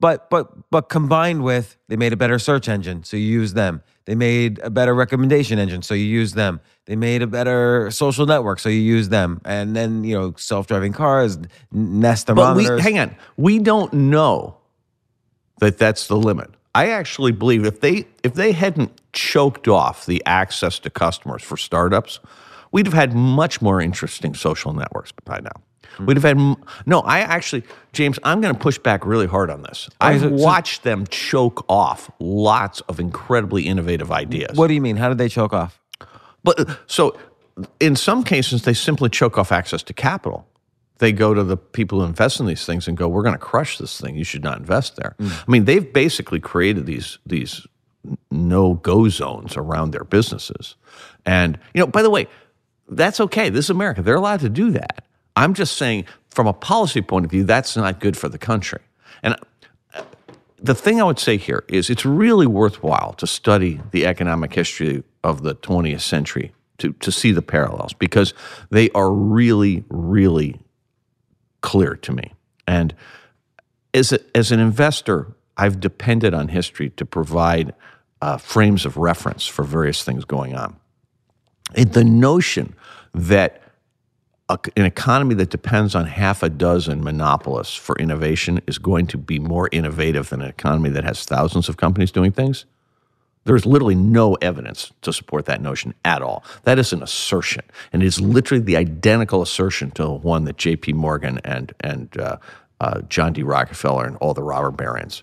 [0.00, 3.82] But but but combined with they made a better search engine, so you use them.
[4.06, 6.60] They made a better recommendation engine, so you use them.
[6.86, 9.40] They made a better social network, so you use them.
[9.44, 11.38] And then you know self-driving cars,
[11.70, 13.14] Nest But we hang on.
[13.36, 14.56] We don't know
[15.60, 16.50] that that's the limit.
[16.74, 21.56] I actually believe if they if they hadn't choked off the access to customers for
[21.56, 22.20] startups,
[22.72, 25.62] we'd have had much more interesting social networks by now.
[25.96, 26.06] Hmm.
[26.06, 27.00] We'd have had no.
[27.00, 29.88] I actually, James, I'm going to push back really hard on this.
[30.00, 34.56] I've so- so- watched them choke off lots of incredibly innovative ideas.
[34.56, 34.96] What do you mean?
[34.96, 35.80] How did they choke off?
[36.42, 37.16] But so,
[37.80, 40.46] in some cases, they simply choke off access to capital.
[40.98, 43.38] They go to the people who invest in these things and go, "We're going to
[43.38, 44.16] crush this thing.
[44.16, 47.66] You should not invest there." I mean, they've basically created these these
[48.30, 50.76] no go zones around their businesses,
[51.24, 52.28] and you know, by the way,
[52.88, 53.48] that's okay.
[53.48, 55.04] This is America; they're allowed to do that.
[55.36, 58.80] I'm just saying, from a policy point of view, that's not good for the country.
[59.22, 59.36] And
[60.58, 65.04] the thing I would say here is it's really worthwhile to study the economic history
[65.22, 68.34] of the 20th century to, to see the parallels because
[68.70, 70.60] they are really, really
[71.60, 72.32] clear to me.
[72.66, 72.94] And
[73.92, 77.74] as, a, as an investor, I've depended on history to provide
[78.22, 80.76] uh, frames of reference for various things going on.
[81.74, 82.74] And the notion
[83.12, 83.62] that
[84.54, 89.18] a, an economy that depends on half a dozen monopolists for innovation is going to
[89.18, 92.64] be more innovative than an economy that has thousands of companies doing things.
[93.44, 96.42] There's literally no evidence to support that notion at all.
[96.62, 97.62] That is an assertion,
[97.92, 100.94] and it is literally the identical assertion to the one that J.P.
[100.94, 102.38] Morgan and and uh,
[102.80, 103.42] uh, John D.
[103.42, 105.22] Rockefeller and all the robber barons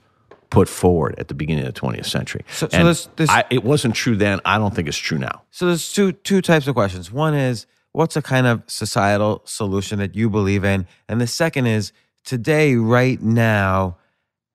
[0.52, 2.44] put forward at the beginning of the 20th century.
[2.52, 4.40] So- so this- this- I, it wasn't true then.
[4.46, 5.42] I don't think it's true now.
[5.50, 7.12] So there's two two types of questions.
[7.12, 11.66] One is what's a kind of societal solution that you believe in, and the second
[11.68, 11.92] is
[12.24, 13.98] today, right now,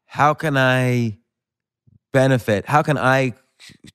[0.06, 1.18] how can I
[2.12, 2.66] benefit?
[2.66, 3.34] How can I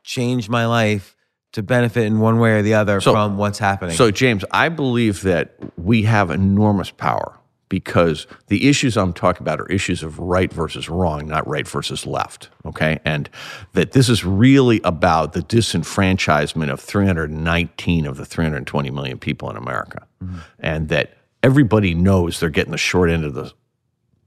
[0.04, 1.15] change my life
[1.54, 3.95] to benefit in one way or the other So- from what's happening?
[3.95, 7.38] So, James, I believe that we have enormous power
[7.71, 12.05] because the issues I'm talking about are issues of right versus wrong, not right versus
[12.05, 12.49] left.
[12.65, 12.99] Okay.
[13.05, 13.29] And
[13.71, 19.55] that this is really about the disenfranchisement of 319 of the 320 million people in
[19.55, 20.05] America.
[20.21, 20.39] Mm-hmm.
[20.60, 23.53] And that everybody knows they're getting the short end of the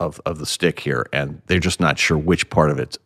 [0.01, 2.99] of, of the stick here, and they're just not sure which part of it's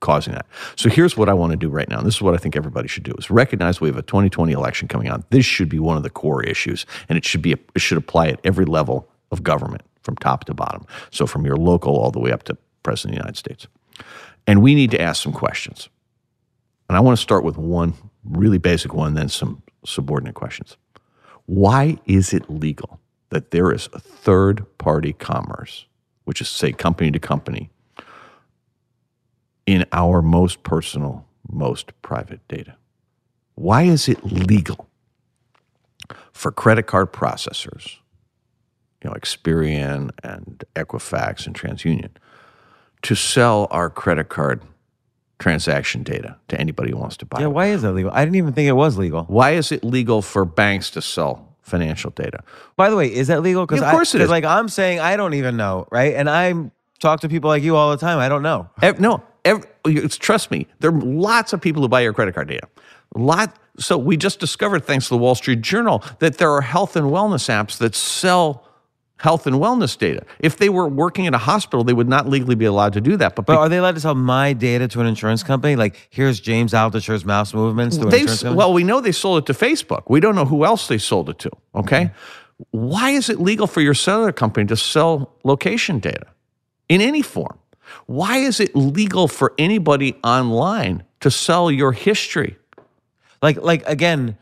[0.00, 0.44] causing that.
[0.74, 1.98] So here's what I want to do right now.
[1.98, 4.52] and This is what I think everybody should do: is recognize we have a 2020
[4.52, 5.24] election coming on.
[5.30, 8.28] This should be one of the core issues, and it should be it should apply
[8.28, 10.86] at every level of government from top to bottom.
[11.10, 13.66] So from your local all the way up to President of the United States.
[14.46, 15.88] And we need to ask some questions.
[16.88, 20.76] And I want to start with one really basic one, then some subordinate questions.
[21.46, 25.86] Why is it legal that there is a third party commerce,
[26.24, 27.70] which is, say, company to company,
[29.66, 32.76] in our most personal, most private data?
[33.54, 34.88] Why is it legal
[36.32, 37.98] for credit card processors,
[39.02, 42.10] you know, Experian and Equifax and TransUnion,
[43.02, 44.62] to sell our credit card
[45.38, 47.50] transaction data to anybody who wants to buy Yeah, it?
[47.50, 48.12] why is that legal?
[48.12, 49.24] I didn't even think it was legal.
[49.24, 52.44] Why is it legal for banks to sell financial data?
[52.76, 53.66] By the way, is that legal?
[53.66, 54.30] Because Yeah, of course it is.
[54.30, 56.14] Like I'm saying, I don't even know, right?
[56.14, 58.18] And I talk to people like you all the time.
[58.20, 58.68] I don't know.
[59.00, 62.46] No, ev- it's, trust me, there are lots of people who buy your credit card
[62.48, 62.68] data.
[63.16, 63.56] Lot.
[63.78, 67.06] So we just discovered, thanks to the Wall Street Journal, that there are health and
[67.06, 68.68] wellness apps that sell
[69.22, 70.26] health and wellness data.
[70.40, 73.16] If they were working in a hospital, they would not legally be allowed to do
[73.18, 73.36] that.
[73.36, 75.76] But, But are they allowed to sell my data to an insurance company?
[75.76, 78.58] Like, here's James Altucher's mouse movements to an they insurance company?
[78.58, 80.02] well, we know they sold it to Facebook.
[80.08, 81.50] We don't know who else they sold it to.
[81.76, 82.10] Okay,
[82.72, 86.26] why is it legal for your cellular company to sell location data
[86.88, 87.58] in any form?
[88.06, 92.56] Why is it legal for anybody online to sell your history?
[93.40, 94.36] Like, like again,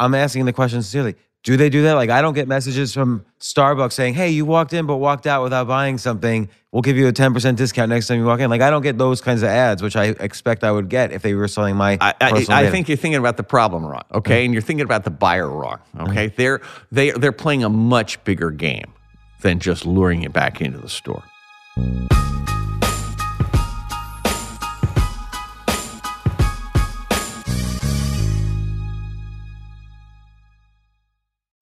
[0.00, 1.14] I'm asking the question sincerely.
[1.44, 1.94] Do they do that?
[1.94, 5.42] Like, I don't get messages from Starbucks saying, "Hey, you walked in but walked out
[5.42, 6.48] without buying something.
[6.72, 8.98] We'll give you a 10% discount next time you walk in." Like, I don't get
[8.98, 11.96] those kinds of ads, which I expect I would get if they were selling my
[12.00, 15.04] I, I, I think you're thinking about the problem wrong, okay, and you're thinking about
[15.04, 16.10] the buyer wrong, uh-huh.
[16.10, 16.26] okay.
[16.28, 18.92] They're they they're playing a much bigger game
[19.42, 21.22] than just luring you back into the store.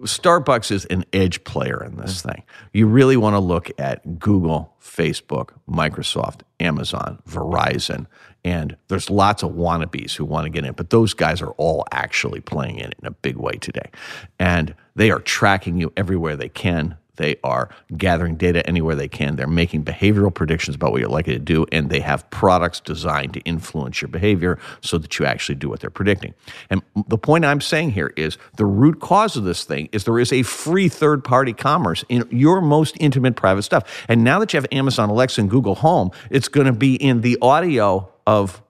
[0.00, 2.42] Starbucks is an edge player in this thing.
[2.72, 8.06] You really want to look at Google, Facebook, Microsoft, Amazon, Verizon,
[8.44, 11.84] and there's lots of wannabes who want to get in, but those guys are all
[11.90, 13.90] actually playing in it in a big way today.
[14.38, 16.96] And they are tracking you everywhere they can.
[17.16, 19.36] They are gathering data anywhere they can.
[19.36, 23.34] They're making behavioral predictions about what you're likely to do, and they have products designed
[23.34, 26.34] to influence your behavior so that you actually do what they're predicting.
[26.70, 30.18] And the point I'm saying here is the root cause of this thing is there
[30.18, 34.04] is a free third party commerce in your most intimate private stuff.
[34.08, 37.20] And now that you have Amazon Alexa and Google Home, it's going to be in
[37.20, 38.62] the audio of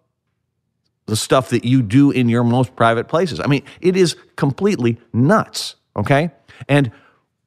[1.06, 3.40] the stuff that you do in your most private places.
[3.40, 6.30] I mean, it is completely nuts, okay?
[6.68, 6.90] And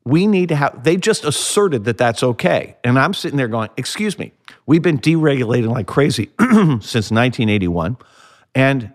[0.10, 2.76] we need to have, they just asserted that that's okay.
[2.84, 4.34] And I'm sitting there going, excuse me,
[4.66, 7.97] we've been deregulating like crazy since 1981.
[8.55, 8.91] And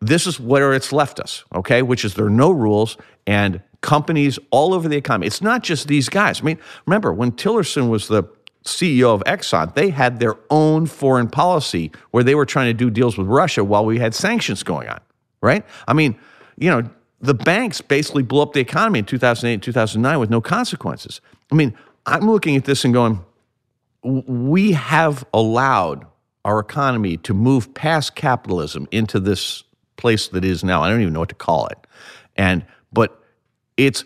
[0.00, 1.82] this is where it's left us, okay?
[1.82, 2.96] Which is there are no rules
[3.26, 5.26] and companies all over the economy.
[5.26, 6.40] It's not just these guys.
[6.40, 8.24] I mean, remember when Tillerson was the
[8.64, 12.90] CEO of Exxon, they had their own foreign policy where they were trying to do
[12.90, 15.00] deals with Russia while we had sanctions going on,
[15.40, 15.64] right?
[15.88, 16.18] I mean,
[16.58, 16.90] you know,
[17.20, 21.20] the banks basically blew up the economy in 2008 2009 with no consequences.
[21.52, 23.24] I mean, I'm looking at this and going,
[24.02, 26.06] we have allowed
[26.44, 29.62] our economy to move past capitalism into this
[29.96, 30.82] place that is now.
[30.82, 31.78] I don't even know what to call it.
[32.36, 33.22] And but
[33.76, 34.04] it's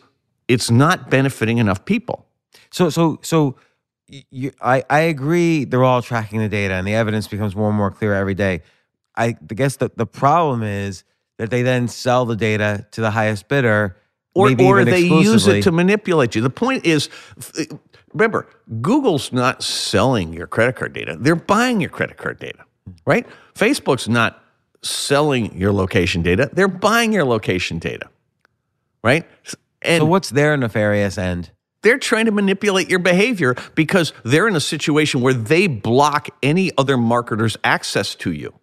[0.49, 2.27] it's not benefiting enough people.
[2.71, 3.57] So so so
[4.09, 7.77] you, I I agree they're all tracking the data and the evidence becomes more and
[7.77, 8.63] more clear every day.
[9.17, 11.05] I guess the the problem is
[11.39, 13.97] that they then sell the data to the highest bidder,
[14.35, 16.43] or, or they use it to manipulate you.
[16.43, 17.09] The point is,
[17.59, 17.65] eh,
[18.13, 18.49] remember,
[18.81, 22.65] Google's not selling your credit card data; they're buying your credit card data,
[23.07, 23.27] right?
[23.55, 24.43] Facebook's not
[24.83, 28.09] selling your location data; they're buying your location data,
[29.03, 29.27] right?
[29.83, 31.51] And so, what's their nefarious end?
[31.83, 36.71] They're trying to manipulate your behavior because they're in a situation where they block any
[36.79, 38.55] other marketer's access to you.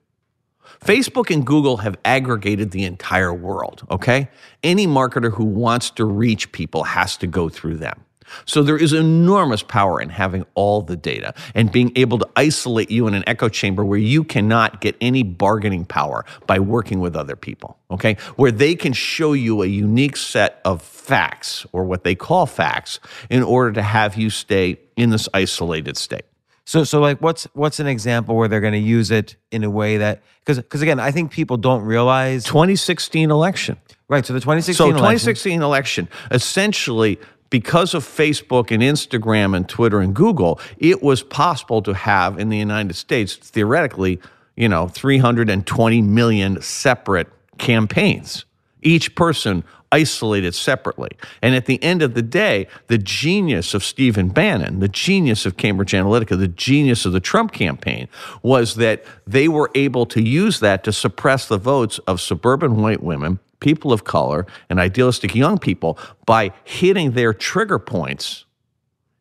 [0.85, 4.29] Facebook and Google have aggregated the entire world, okay?
[4.63, 8.03] Any marketer who wants to reach people has to go through them.
[8.45, 12.89] So there is enormous power in having all the data and being able to isolate
[12.89, 17.15] you in an echo chamber where you cannot get any bargaining power by working with
[17.15, 18.15] other people, okay?
[18.37, 22.99] Where they can show you a unique set of facts or what they call facts
[23.29, 26.23] in order to have you stay in this isolated state.
[26.65, 29.69] So, so like, what's what's an example where they're going to use it in a
[29.69, 33.77] way that because because again, I think people don't realize 2016 election.
[34.07, 34.25] Right.
[34.25, 39.99] So the 2016 so election, 2016 election essentially because of Facebook and Instagram and Twitter
[39.99, 44.19] and Google, it was possible to have in the United States theoretically,
[44.55, 48.45] you know, 320 million separate campaigns.
[48.81, 51.09] Each person isolated separately.
[51.41, 55.57] And at the end of the day, the genius of Stephen Bannon, the genius of
[55.57, 58.07] Cambridge Analytica, the genius of the Trump campaign
[58.41, 63.03] was that they were able to use that to suppress the votes of suburban white
[63.03, 68.45] women, people of color, and idealistic young people by hitting their trigger points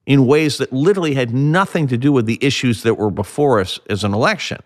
[0.07, 3.79] in ways that literally had nothing to do with the issues that were before us
[3.89, 4.59] as an election.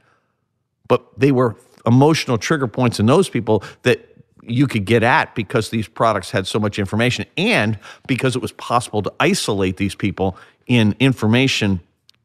[0.86, 4.13] But they were emotional trigger points in those people that
[4.46, 8.52] you could get at because these products had so much information and because it was
[8.52, 10.36] possible to isolate these people
[10.66, 11.80] in information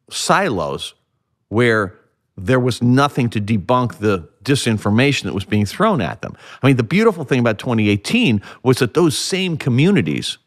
[0.09, 0.93] silos
[1.49, 1.95] where
[2.37, 6.35] there was nothing to debunk the disinformation that was being thrown at them.
[6.63, 10.37] I mean, the beautiful thing about 2018 was that those same communities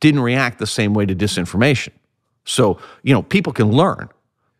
[0.00, 1.90] didn't react the same way to disinformation.
[2.44, 4.08] So, you know, people can learn.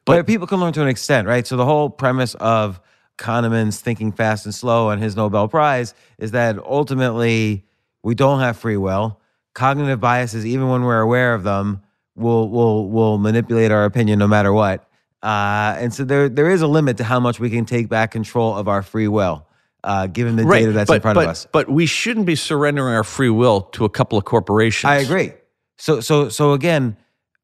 [0.05, 1.47] But, people can learn to an extent, right?
[1.47, 2.81] So the whole premise of
[3.19, 7.65] Kahneman's thinking fast and slow and his Nobel Prize is that ultimately
[8.03, 9.21] we don't have free will.
[9.55, 11.83] Cognitive biases, even when we're aware of them,
[12.15, 14.89] will will will manipulate our opinion no matter what.
[15.23, 18.13] Uh, and so there there is a limit to how much we can take back
[18.13, 19.47] control of our free will,
[19.83, 21.47] uh, given the data that's but, in front but, of us.
[21.51, 24.89] But we shouldn't be surrendering our free will to a couple of corporations.
[24.89, 25.33] I agree.
[25.77, 26.97] So so so again,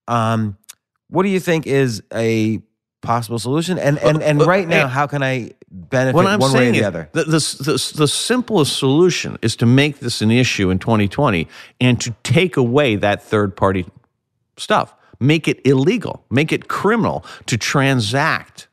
[0.07, 0.57] um,
[1.09, 2.63] what do you think is a
[3.05, 3.79] possible solution?
[3.79, 6.85] And and and right now, how can I benefit What I'm one way or the
[6.85, 7.09] other?
[7.13, 11.49] the, the, the, the simplest solution is to make this an issue in 2020
[11.81, 13.87] and to take away that third party
[14.57, 14.95] stuff.
[15.21, 18.69] Make it illegal, make it criminal to transact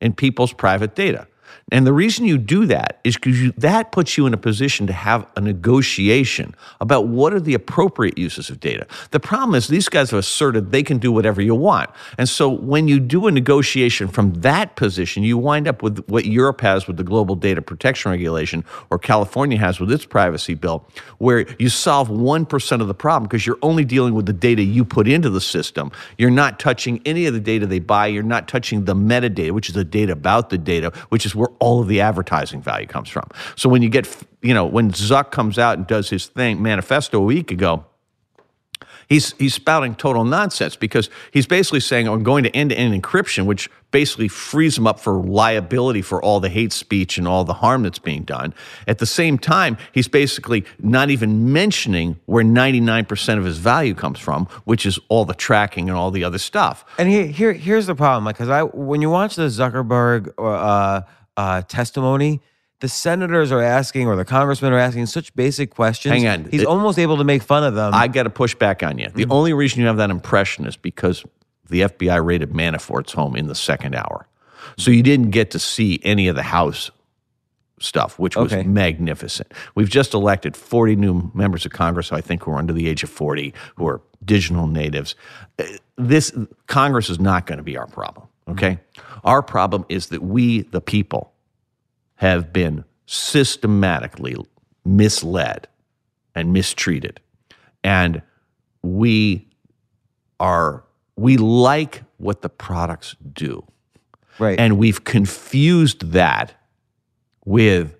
[0.00, 1.26] in people's private data.
[1.70, 4.92] And the reason you do that is because that puts you in a position to
[4.92, 8.86] have a negotiation about what are the appropriate uses of data.
[9.10, 11.90] The problem is these guys have asserted they can do whatever you want.
[12.16, 16.24] And so when you do a negotiation from that position, you wind up with what
[16.24, 20.86] Europe has with the Global Data Protection Regulation or California has with its privacy bill,
[21.18, 24.84] where you solve 1% of the problem because you're only dealing with the data you
[24.84, 25.90] put into the system.
[26.16, 28.06] You're not touching any of the data they buy.
[28.06, 31.50] You're not touching the metadata, which is the data about the data, which is where
[31.58, 33.28] all of the advertising value comes from.
[33.56, 34.08] So when you get,
[34.42, 37.84] you know, when Zuck comes out and does his thing, manifesto a week ago,
[39.08, 43.68] he's he's spouting total nonsense because he's basically saying I'm going to end-to-end encryption, which
[43.90, 47.82] basically frees him up for liability for all the hate speech and all the harm
[47.82, 48.52] that's being done.
[48.86, 54.18] At the same time, he's basically not even mentioning where 99% of his value comes
[54.18, 56.84] from, which is all the tracking and all the other stuff.
[56.98, 58.26] And here, here, here's the problem.
[58.26, 61.02] Like, because I, when you watch the Zuckerberg uh,
[61.38, 62.40] uh, testimony,
[62.80, 66.12] the senators are asking, or the congressmen are asking, such basic questions.
[66.12, 66.44] Hang on.
[66.50, 67.94] he's It- almost able to make fun of them.
[67.94, 69.08] I got to push back on you.
[69.14, 71.24] The only reason you have that impression is because
[71.70, 74.26] the FBI raided Manafort's home in the second hour.
[74.76, 76.90] So you didn't get to see any of the House
[77.80, 78.64] stuff, which was Okay.
[78.64, 79.52] magnificent.
[79.76, 83.04] We've just elected 40 new members of Congress, I think, who are under the age
[83.04, 85.14] of 40, who are digital natives.
[85.58, 85.64] Uh,
[85.96, 86.32] This
[86.68, 88.78] Congress is not going to be our problem, okay?
[89.24, 91.32] Our problem is that we, the people,
[92.16, 94.36] have been systematically
[94.84, 95.68] misled
[96.34, 97.20] and mistreated.
[97.84, 98.22] And
[98.82, 99.48] we
[100.40, 100.84] are,
[101.16, 103.64] we like what the products do.
[104.38, 104.58] right.
[104.58, 106.54] And we've confused that
[107.44, 107.94] with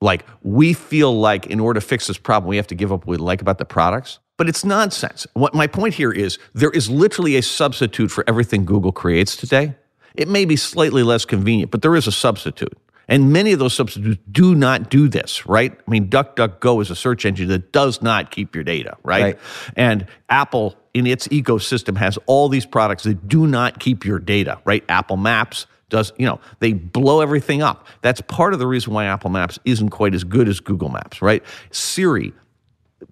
[0.00, 3.00] like, we feel like in order to fix this problem, we have to give up
[3.00, 4.18] what we like about the products.
[4.38, 5.26] But it's nonsense.
[5.34, 9.74] What my point here is there is literally a substitute for everything Google creates today.
[10.14, 12.76] It may be slightly less convenient, but there is a substitute.
[13.08, 15.72] And many of those substitutes do not do this, right?
[15.72, 19.22] I mean, DuckDuckGo is a search engine that does not keep your data, right?
[19.22, 19.38] Right.
[19.76, 24.60] And Apple in its ecosystem has all these products that do not keep your data,
[24.64, 24.84] right?
[24.88, 27.86] Apple Maps does, you know, they blow everything up.
[28.00, 31.20] That's part of the reason why Apple Maps isn't quite as good as Google Maps,
[31.20, 31.42] right?
[31.72, 32.32] Siri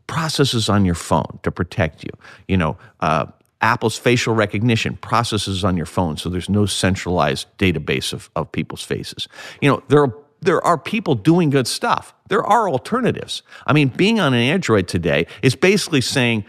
[0.07, 2.11] processes on your phone to protect you.
[2.46, 3.26] You know, uh,
[3.61, 8.82] Apple's facial recognition processes on your phone, so there's no centralized database of, of people's
[8.82, 9.28] faces.
[9.61, 12.14] You know, there are there are people doing good stuff.
[12.28, 13.42] There are alternatives.
[13.66, 16.44] I mean, being on an Android today is basically saying,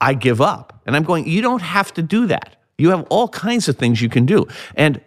[0.00, 0.80] I give up.
[0.86, 2.56] And I'm going, you don't have to do that.
[2.78, 4.48] You have all kinds of things you can do.
[4.74, 5.00] And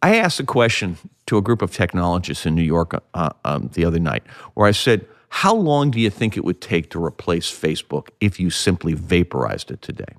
[0.00, 3.84] I asked a question to a group of technologists in New York uh, um, the
[3.84, 4.22] other night
[4.54, 8.38] where I said, How long do you think it would take to replace Facebook if
[8.38, 10.14] you simply vaporized it today?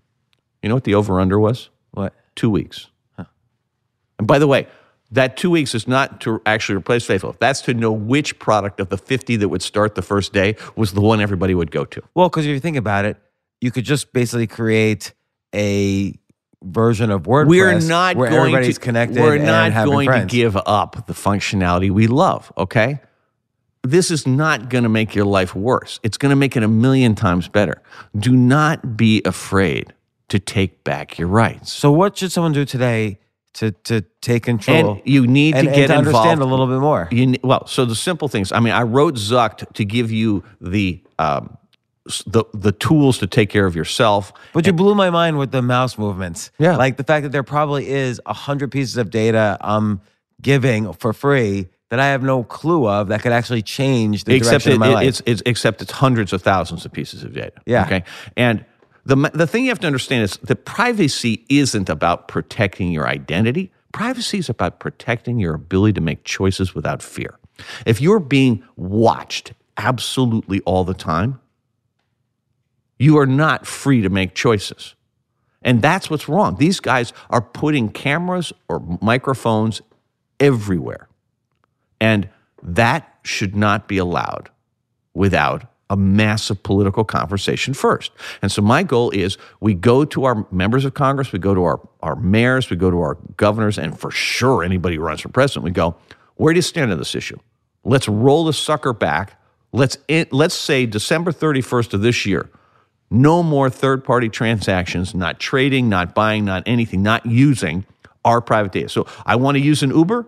[0.63, 1.69] You know what the over under was?
[1.91, 2.15] what?
[2.35, 2.87] Two weeks.
[4.17, 4.67] And by the way,
[5.11, 7.37] that two weeks is not to actually replace Facebook.
[7.37, 10.93] That's to know which product of the 50 that would start the first day was
[10.93, 12.01] the one everybody would go to.
[12.15, 13.17] Well, because if you think about it,
[13.61, 15.13] you could just basically create
[15.53, 16.17] a
[16.63, 19.21] version of WordPress We're not where going everybody's to connected.
[19.21, 20.31] We're not going friends.
[20.31, 22.51] to give up the functionality we love.
[22.57, 22.99] Okay,
[23.83, 25.99] this is not going to make your life worse.
[26.03, 27.81] It's going to make it a million times better.
[28.17, 29.93] Do not be afraid
[30.29, 31.71] to take back your rights.
[31.71, 33.19] So, what should someone do today
[33.55, 34.93] to to take control?
[34.93, 37.09] And you need and, to and get to understand a little bit more.
[37.11, 38.51] You, well, so the simple things.
[38.51, 41.57] I mean, I wrote Zucked to give you the um,
[42.25, 44.31] the the tools to take care of yourself.
[44.53, 46.51] But you blew my mind with the mouse movements.
[46.57, 46.77] Yeah.
[46.77, 50.01] Like the fact that there probably is a hundred pieces of data I'm
[50.41, 54.63] giving for free that I have no clue of that could actually change the except
[54.65, 55.07] direction it, of my it- life.
[55.09, 57.61] it's, it's except it's hundreds of thousands of pieces of data.
[57.67, 57.85] Yeah.
[57.85, 58.03] Okay.
[58.35, 58.65] And
[59.05, 63.71] the the thing you have to understand is that privacy isn't about protecting your identity.
[63.91, 67.37] Privacy is about protecting your ability to make choices without fear.
[67.85, 71.39] If you're being watched absolutely all the time,
[72.97, 74.95] you are not free to make choices.
[75.61, 76.55] And that's what's wrong.
[76.55, 79.83] These guys are putting cameras or microphones
[80.39, 81.07] everywhere.
[82.03, 82.27] And
[82.61, 84.49] that should not be allowed
[85.13, 88.11] without a massive political conversation first.
[88.41, 91.63] And so my goal is we go to our members of Congress, we go to
[91.63, 95.29] our, our mayors, we go to our governors, and for sure anybody who runs for
[95.29, 95.95] president, we go,
[96.35, 97.37] where do you stand on this issue?
[97.85, 99.39] Let's roll the sucker back.
[99.71, 99.97] Let's,
[100.31, 102.49] let's say December 31st of this year,
[103.09, 107.85] no more third party transactions, not trading, not buying, not anything, not using
[108.25, 108.89] our private data.
[108.89, 110.25] So I want to use an Uber.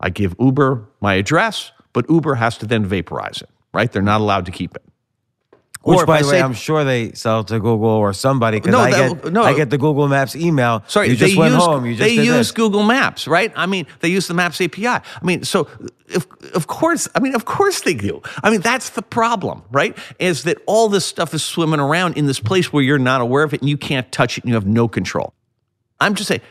[0.00, 3.90] I give Uber my address, but Uber has to then vaporize it, right?
[3.90, 4.82] They're not allowed to keep it.
[5.82, 8.90] Which, by the way, I'm sure they sell to Google or somebody because no, I,
[8.90, 10.82] get, no, I get the Google Maps email.
[10.86, 11.86] Sorry, you just went use, home.
[11.86, 12.50] You just they use this.
[12.50, 13.52] Google Maps, right?
[13.56, 14.86] I mean, they use the Maps API.
[14.86, 15.68] I mean, so
[16.08, 18.20] if, of course, I mean, of course they do.
[18.42, 19.96] I mean, that's the problem, right?
[20.18, 23.44] Is that all this stuff is swimming around in this place where you're not aware
[23.44, 25.32] of it and you can't touch it and you have no control.
[26.00, 26.42] I'm just saying,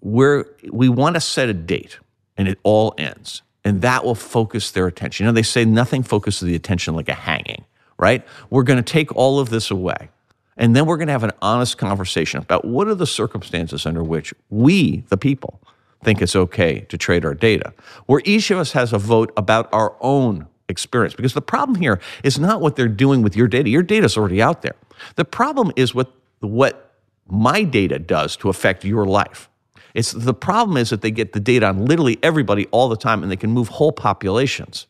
[0.00, 1.98] we're, we want to set a date
[2.36, 5.24] and it all ends and that will focus their attention.
[5.24, 7.64] You know, they say nothing focuses the attention like a hanging,
[7.98, 8.24] right?
[8.48, 10.08] We're going to take all of this away.
[10.56, 14.04] And then we're going to have an honest conversation about what are the circumstances under
[14.04, 15.60] which we, the people,
[16.04, 17.74] think it's okay to trade our data,
[18.06, 21.16] where each of us has a vote about our own experience.
[21.16, 23.68] Because the problem here is not what they're doing with your data.
[23.68, 24.76] Your data is already out there.
[25.16, 26.92] The problem is what, what
[27.26, 29.48] my data does to affect your life.
[29.96, 33.22] It's the problem is that they get the data on literally everybody all the time
[33.22, 34.86] and they can move whole populations.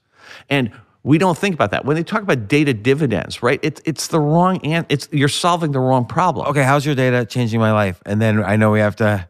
[0.51, 0.73] And
[1.05, 1.85] we don't think about that.
[1.85, 3.61] When they talk about data dividends, right?
[3.63, 6.49] It's it's the wrong and it's you're solving the wrong problem.
[6.49, 8.03] Okay, how's your data changing my life?
[8.05, 9.29] And then I know we have to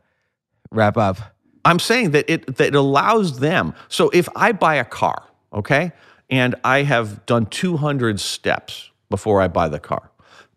[0.71, 1.19] wrap up.
[1.67, 3.75] I'm saying that it that it allows them.
[3.89, 5.93] So if I buy a car, okay,
[6.31, 10.11] and I have done 200 steps before I buy the car.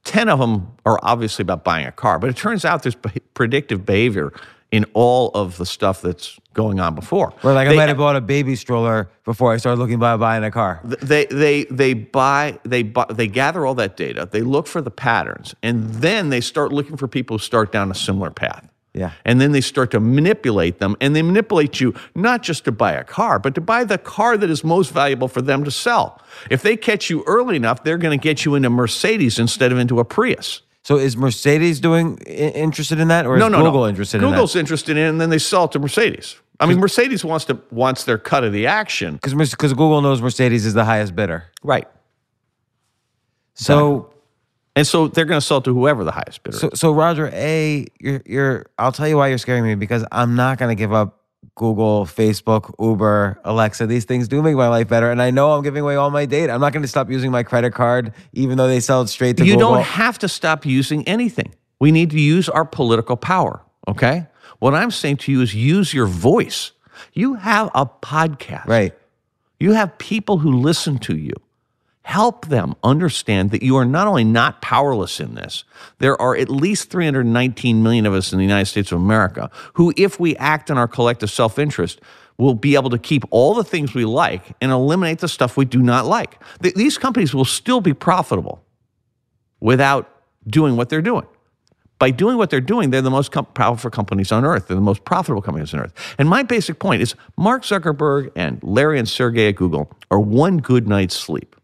[0.05, 2.95] 10 of them are obviously about buying a car, but it turns out there's
[3.33, 4.31] predictive behavior
[4.71, 7.33] in all of the stuff that's going on before.
[7.43, 10.15] Well, like they, I might have bought a baby stroller before I started looking by
[10.17, 10.81] buying a car.
[10.83, 14.27] They they they buy they buy, they gather all that data.
[14.31, 17.89] They look for the patterns, and then they start looking for people who start down
[17.89, 18.69] a similar path.
[18.93, 19.11] Yeah.
[19.23, 22.93] And then they start to manipulate them, and they manipulate you not just to buy
[22.93, 26.21] a car, but to buy the car that is most valuable for them to sell.
[26.49, 29.77] If they catch you early enough, they're going to get you into Mercedes instead of
[29.77, 30.61] into a Prius.
[30.89, 33.89] So is Mercedes doing interested in that, or is no, no, Google no.
[33.89, 34.37] interested Google's in that?
[34.37, 36.37] Google's interested in it, and then they sell it to Mercedes.
[36.59, 40.19] I mean, Mercedes wants to wants their cut of the action because because Google knows
[40.19, 41.87] Mercedes is the highest bidder, right?
[43.53, 44.11] So,
[44.75, 46.57] and so they're going to sell to whoever the highest bidder.
[46.57, 48.65] So, so Roger, a you're you're.
[48.79, 51.18] I'll tell you why you're scaring me because I'm not going to give up
[51.55, 55.11] Google, Facebook, Uber, Alexa, these things do make my life better.
[55.11, 56.53] And I know I'm giving away all my data.
[56.53, 59.37] I'm not going to stop using my credit card, even though they sell it straight
[59.37, 59.69] to you Google.
[59.69, 61.53] You don't have to stop using anything.
[61.79, 64.27] We need to use our political power, okay?
[64.59, 66.71] What I'm saying to you is use your voice.
[67.13, 68.65] You have a podcast.
[68.65, 68.93] Right.
[69.59, 71.33] You have people who listen to you
[72.09, 75.63] help them understand that you are not only not powerless in this,
[75.99, 79.93] there are at least 319 million of us in the United States of America who,
[79.95, 82.01] if we act in our collective self interest,
[82.39, 85.65] will be able to keep all the things we like and eliminate the stuff we
[85.65, 86.41] do not like.
[86.63, 88.63] Th- these companies will still be profitable
[89.59, 90.09] without
[90.47, 91.27] doing what they're doing.
[91.99, 94.67] By doing what they're doing, they're the most com- powerful companies on earth.
[94.67, 96.15] They're the most profitable companies on earth.
[96.17, 100.57] And my basic point is Mark Zuckerberg and Larry and Sergey at Google are one
[100.57, 101.55] good night's sleep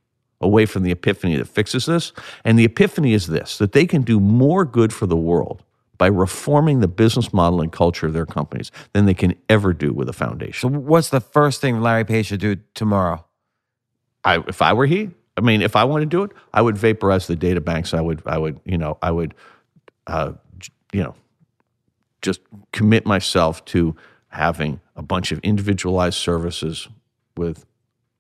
[0.45, 2.13] away from the epiphany that fixes this.
[2.43, 5.63] And the epiphany is this that they can do more good for the world
[5.97, 9.93] by reforming the business model and culture of their companies than they can ever do
[9.93, 10.71] with a foundation.
[10.71, 13.25] So, what's the first thing Larry Page should do tomorrow?
[14.23, 16.77] I, if I were he, I mean, if I want to do it, I would
[16.77, 17.93] vaporize the data banks.
[17.93, 19.33] I would, I would, you know, I would,
[20.07, 20.33] uh,
[20.93, 21.15] you know,
[22.21, 22.41] just
[22.71, 23.95] commit myself to
[24.29, 26.87] having a bunch of individualized services
[27.37, 27.65] with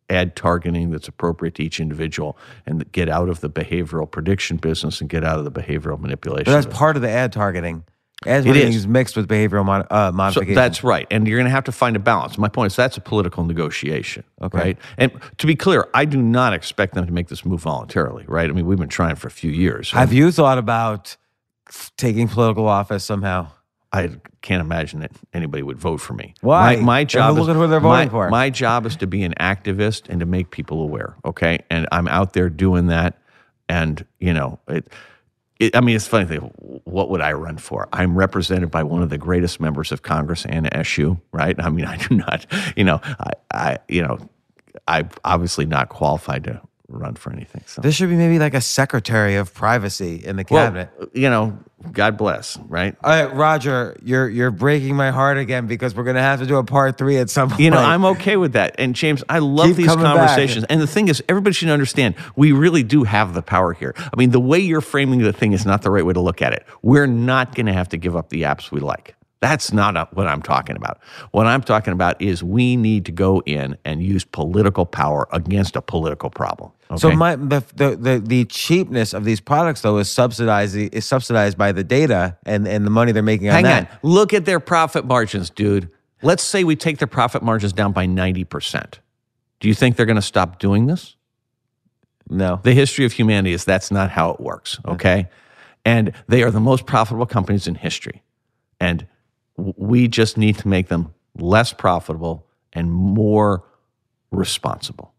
[0.09, 5.01] ad targeting that's appropriate to each individual and get out of the behavioral prediction business
[5.01, 6.45] and get out of the behavioral manipulation.
[6.45, 7.83] But that's part of the ad targeting.
[8.25, 8.75] Ad targeting is.
[8.77, 8.87] is.
[8.87, 10.55] mixed with behavioral mod, uh, modification.
[10.55, 11.07] So that's right.
[11.11, 12.37] And you're going to have to find a balance.
[12.37, 14.57] My point is that's a political negotiation, okay.
[14.57, 14.77] right?
[14.97, 18.49] And to be clear, I do not expect them to make this move voluntarily, right?
[18.49, 19.91] I mean, we've been trying for a few years.
[19.91, 21.17] Have you thought about
[21.97, 23.51] taking political office somehow?
[23.95, 24.09] I
[24.41, 26.33] can't imagine that anybody would vote for me.
[26.41, 26.75] Why?
[26.75, 28.29] My, my job look is, at who they're voting my, for.
[28.29, 31.15] My job is to be an activist and to make people aware.
[31.25, 33.19] Okay, and I'm out there doing that.
[33.67, 34.87] And you know, it,
[35.59, 36.39] it, I mean, it's funny thing.
[36.83, 37.87] What would I run for?
[37.93, 41.55] I'm represented by one of the greatest members of Congress, Anna Eshoo, right?
[41.59, 44.19] I mean, I do not, you know, I, I you know,
[44.87, 47.63] I'm obviously not qualified to run for anything.
[47.65, 50.89] So This should be maybe like a secretary of privacy in the well, cabinet.
[50.99, 51.57] Uh, you know,
[51.91, 52.95] God bless, right?
[53.03, 56.57] All right, Roger, you're you're breaking my heart again because we're gonna have to do
[56.57, 57.61] a part three at some point.
[57.61, 58.75] You know, I'm okay with that.
[58.79, 60.15] And James, I love Keep these coming back.
[60.15, 60.65] conversations.
[60.69, 63.93] And the thing is, everybody should understand we really do have the power here.
[63.97, 66.41] I mean, the way you're framing the thing is not the right way to look
[66.41, 66.65] at it.
[66.81, 69.14] We're not going to have to give up the apps we like.
[69.45, 70.99] That's not uh, what I'm talking about.
[71.29, 75.75] What I'm talking about is we need to go in and use political power against
[75.75, 76.71] a political problem.
[76.97, 81.59] So my the, the the the cheapness of these products though is subsidized is subsidized
[81.59, 83.87] by the data and and the money they're making on Hang that.
[83.87, 84.11] Hang on.
[84.11, 85.91] Look at their profit margins, dude.
[86.23, 88.93] Let's say we take their profit margins down by 90%.
[89.59, 91.15] Do you think they're going to stop doing this?
[92.31, 92.61] No.
[92.63, 95.29] The history of humanity is that's not how it works, okay?
[95.85, 98.23] And they are the most profitable companies in history.
[98.79, 99.05] And
[99.57, 103.63] we just need to make them less profitable and more
[104.31, 105.13] responsible.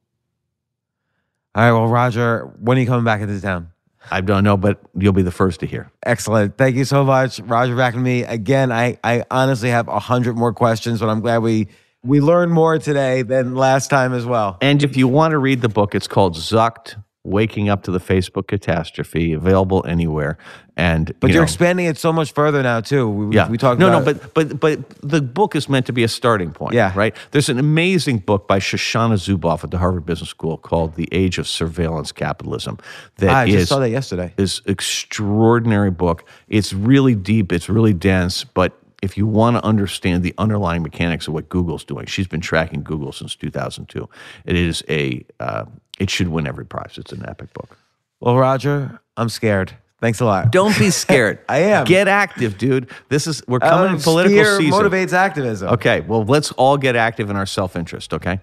[1.54, 3.72] All right, well, Roger, when are you coming back into town?
[4.10, 5.90] I don't know, but you'll be the first to hear.
[6.04, 6.56] Excellent.
[6.56, 7.74] Thank you so much, Roger.
[7.74, 8.70] Back to me again.
[8.70, 11.68] I I honestly have a hundred more questions, but I'm glad we
[12.04, 14.58] we learned more today than last time as well.
[14.60, 17.98] And if you want to read the book, it's called Zucked Waking Up to the
[17.98, 20.38] Facebook Catastrophe, available anywhere.
[20.78, 23.08] And But you are expanding it so much further now too.
[23.08, 25.92] We, Yeah, we talked no, about no, but but but the book is meant to
[25.92, 26.74] be a starting point.
[26.74, 26.92] Yeah.
[26.94, 27.16] right.
[27.30, 31.38] There's an amazing book by Shoshana Zuboff at the Harvard Business School called "The Age
[31.38, 32.78] of Surveillance Capitalism."
[33.16, 34.34] That I just is- saw that yesterday.
[34.36, 36.24] is extraordinary book.
[36.48, 37.52] It's really deep.
[37.52, 38.72] It's really dense, but
[39.02, 42.82] if you want to understand the underlying mechanics of what Google's doing, she's been tracking
[42.82, 44.08] Google since 2002.
[44.44, 45.64] It is a uh,
[45.98, 46.98] it should win every prize.
[46.98, 47.78] It's an epic book.
[48.20, 49.72] Well, Roger, I'm scared.
[50.00, 50.52] Thanks a lot.
[50.52, 51.38] Don't be scared.
[51.48, 51.84] I am.
[51.86, 52.90] Get active, dude.
[53.08, 54.78] This is we're coming Um, in political fear season.
[54.80, 55.68] motivates activism.
[55.70, 58.40] Okay, well, let's all get active in our self interest, okay?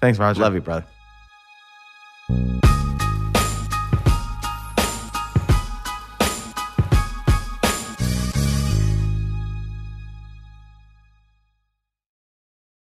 [0.00, 0.40] Thanks, Roger.
[0.40, 0.84] Love you, brother.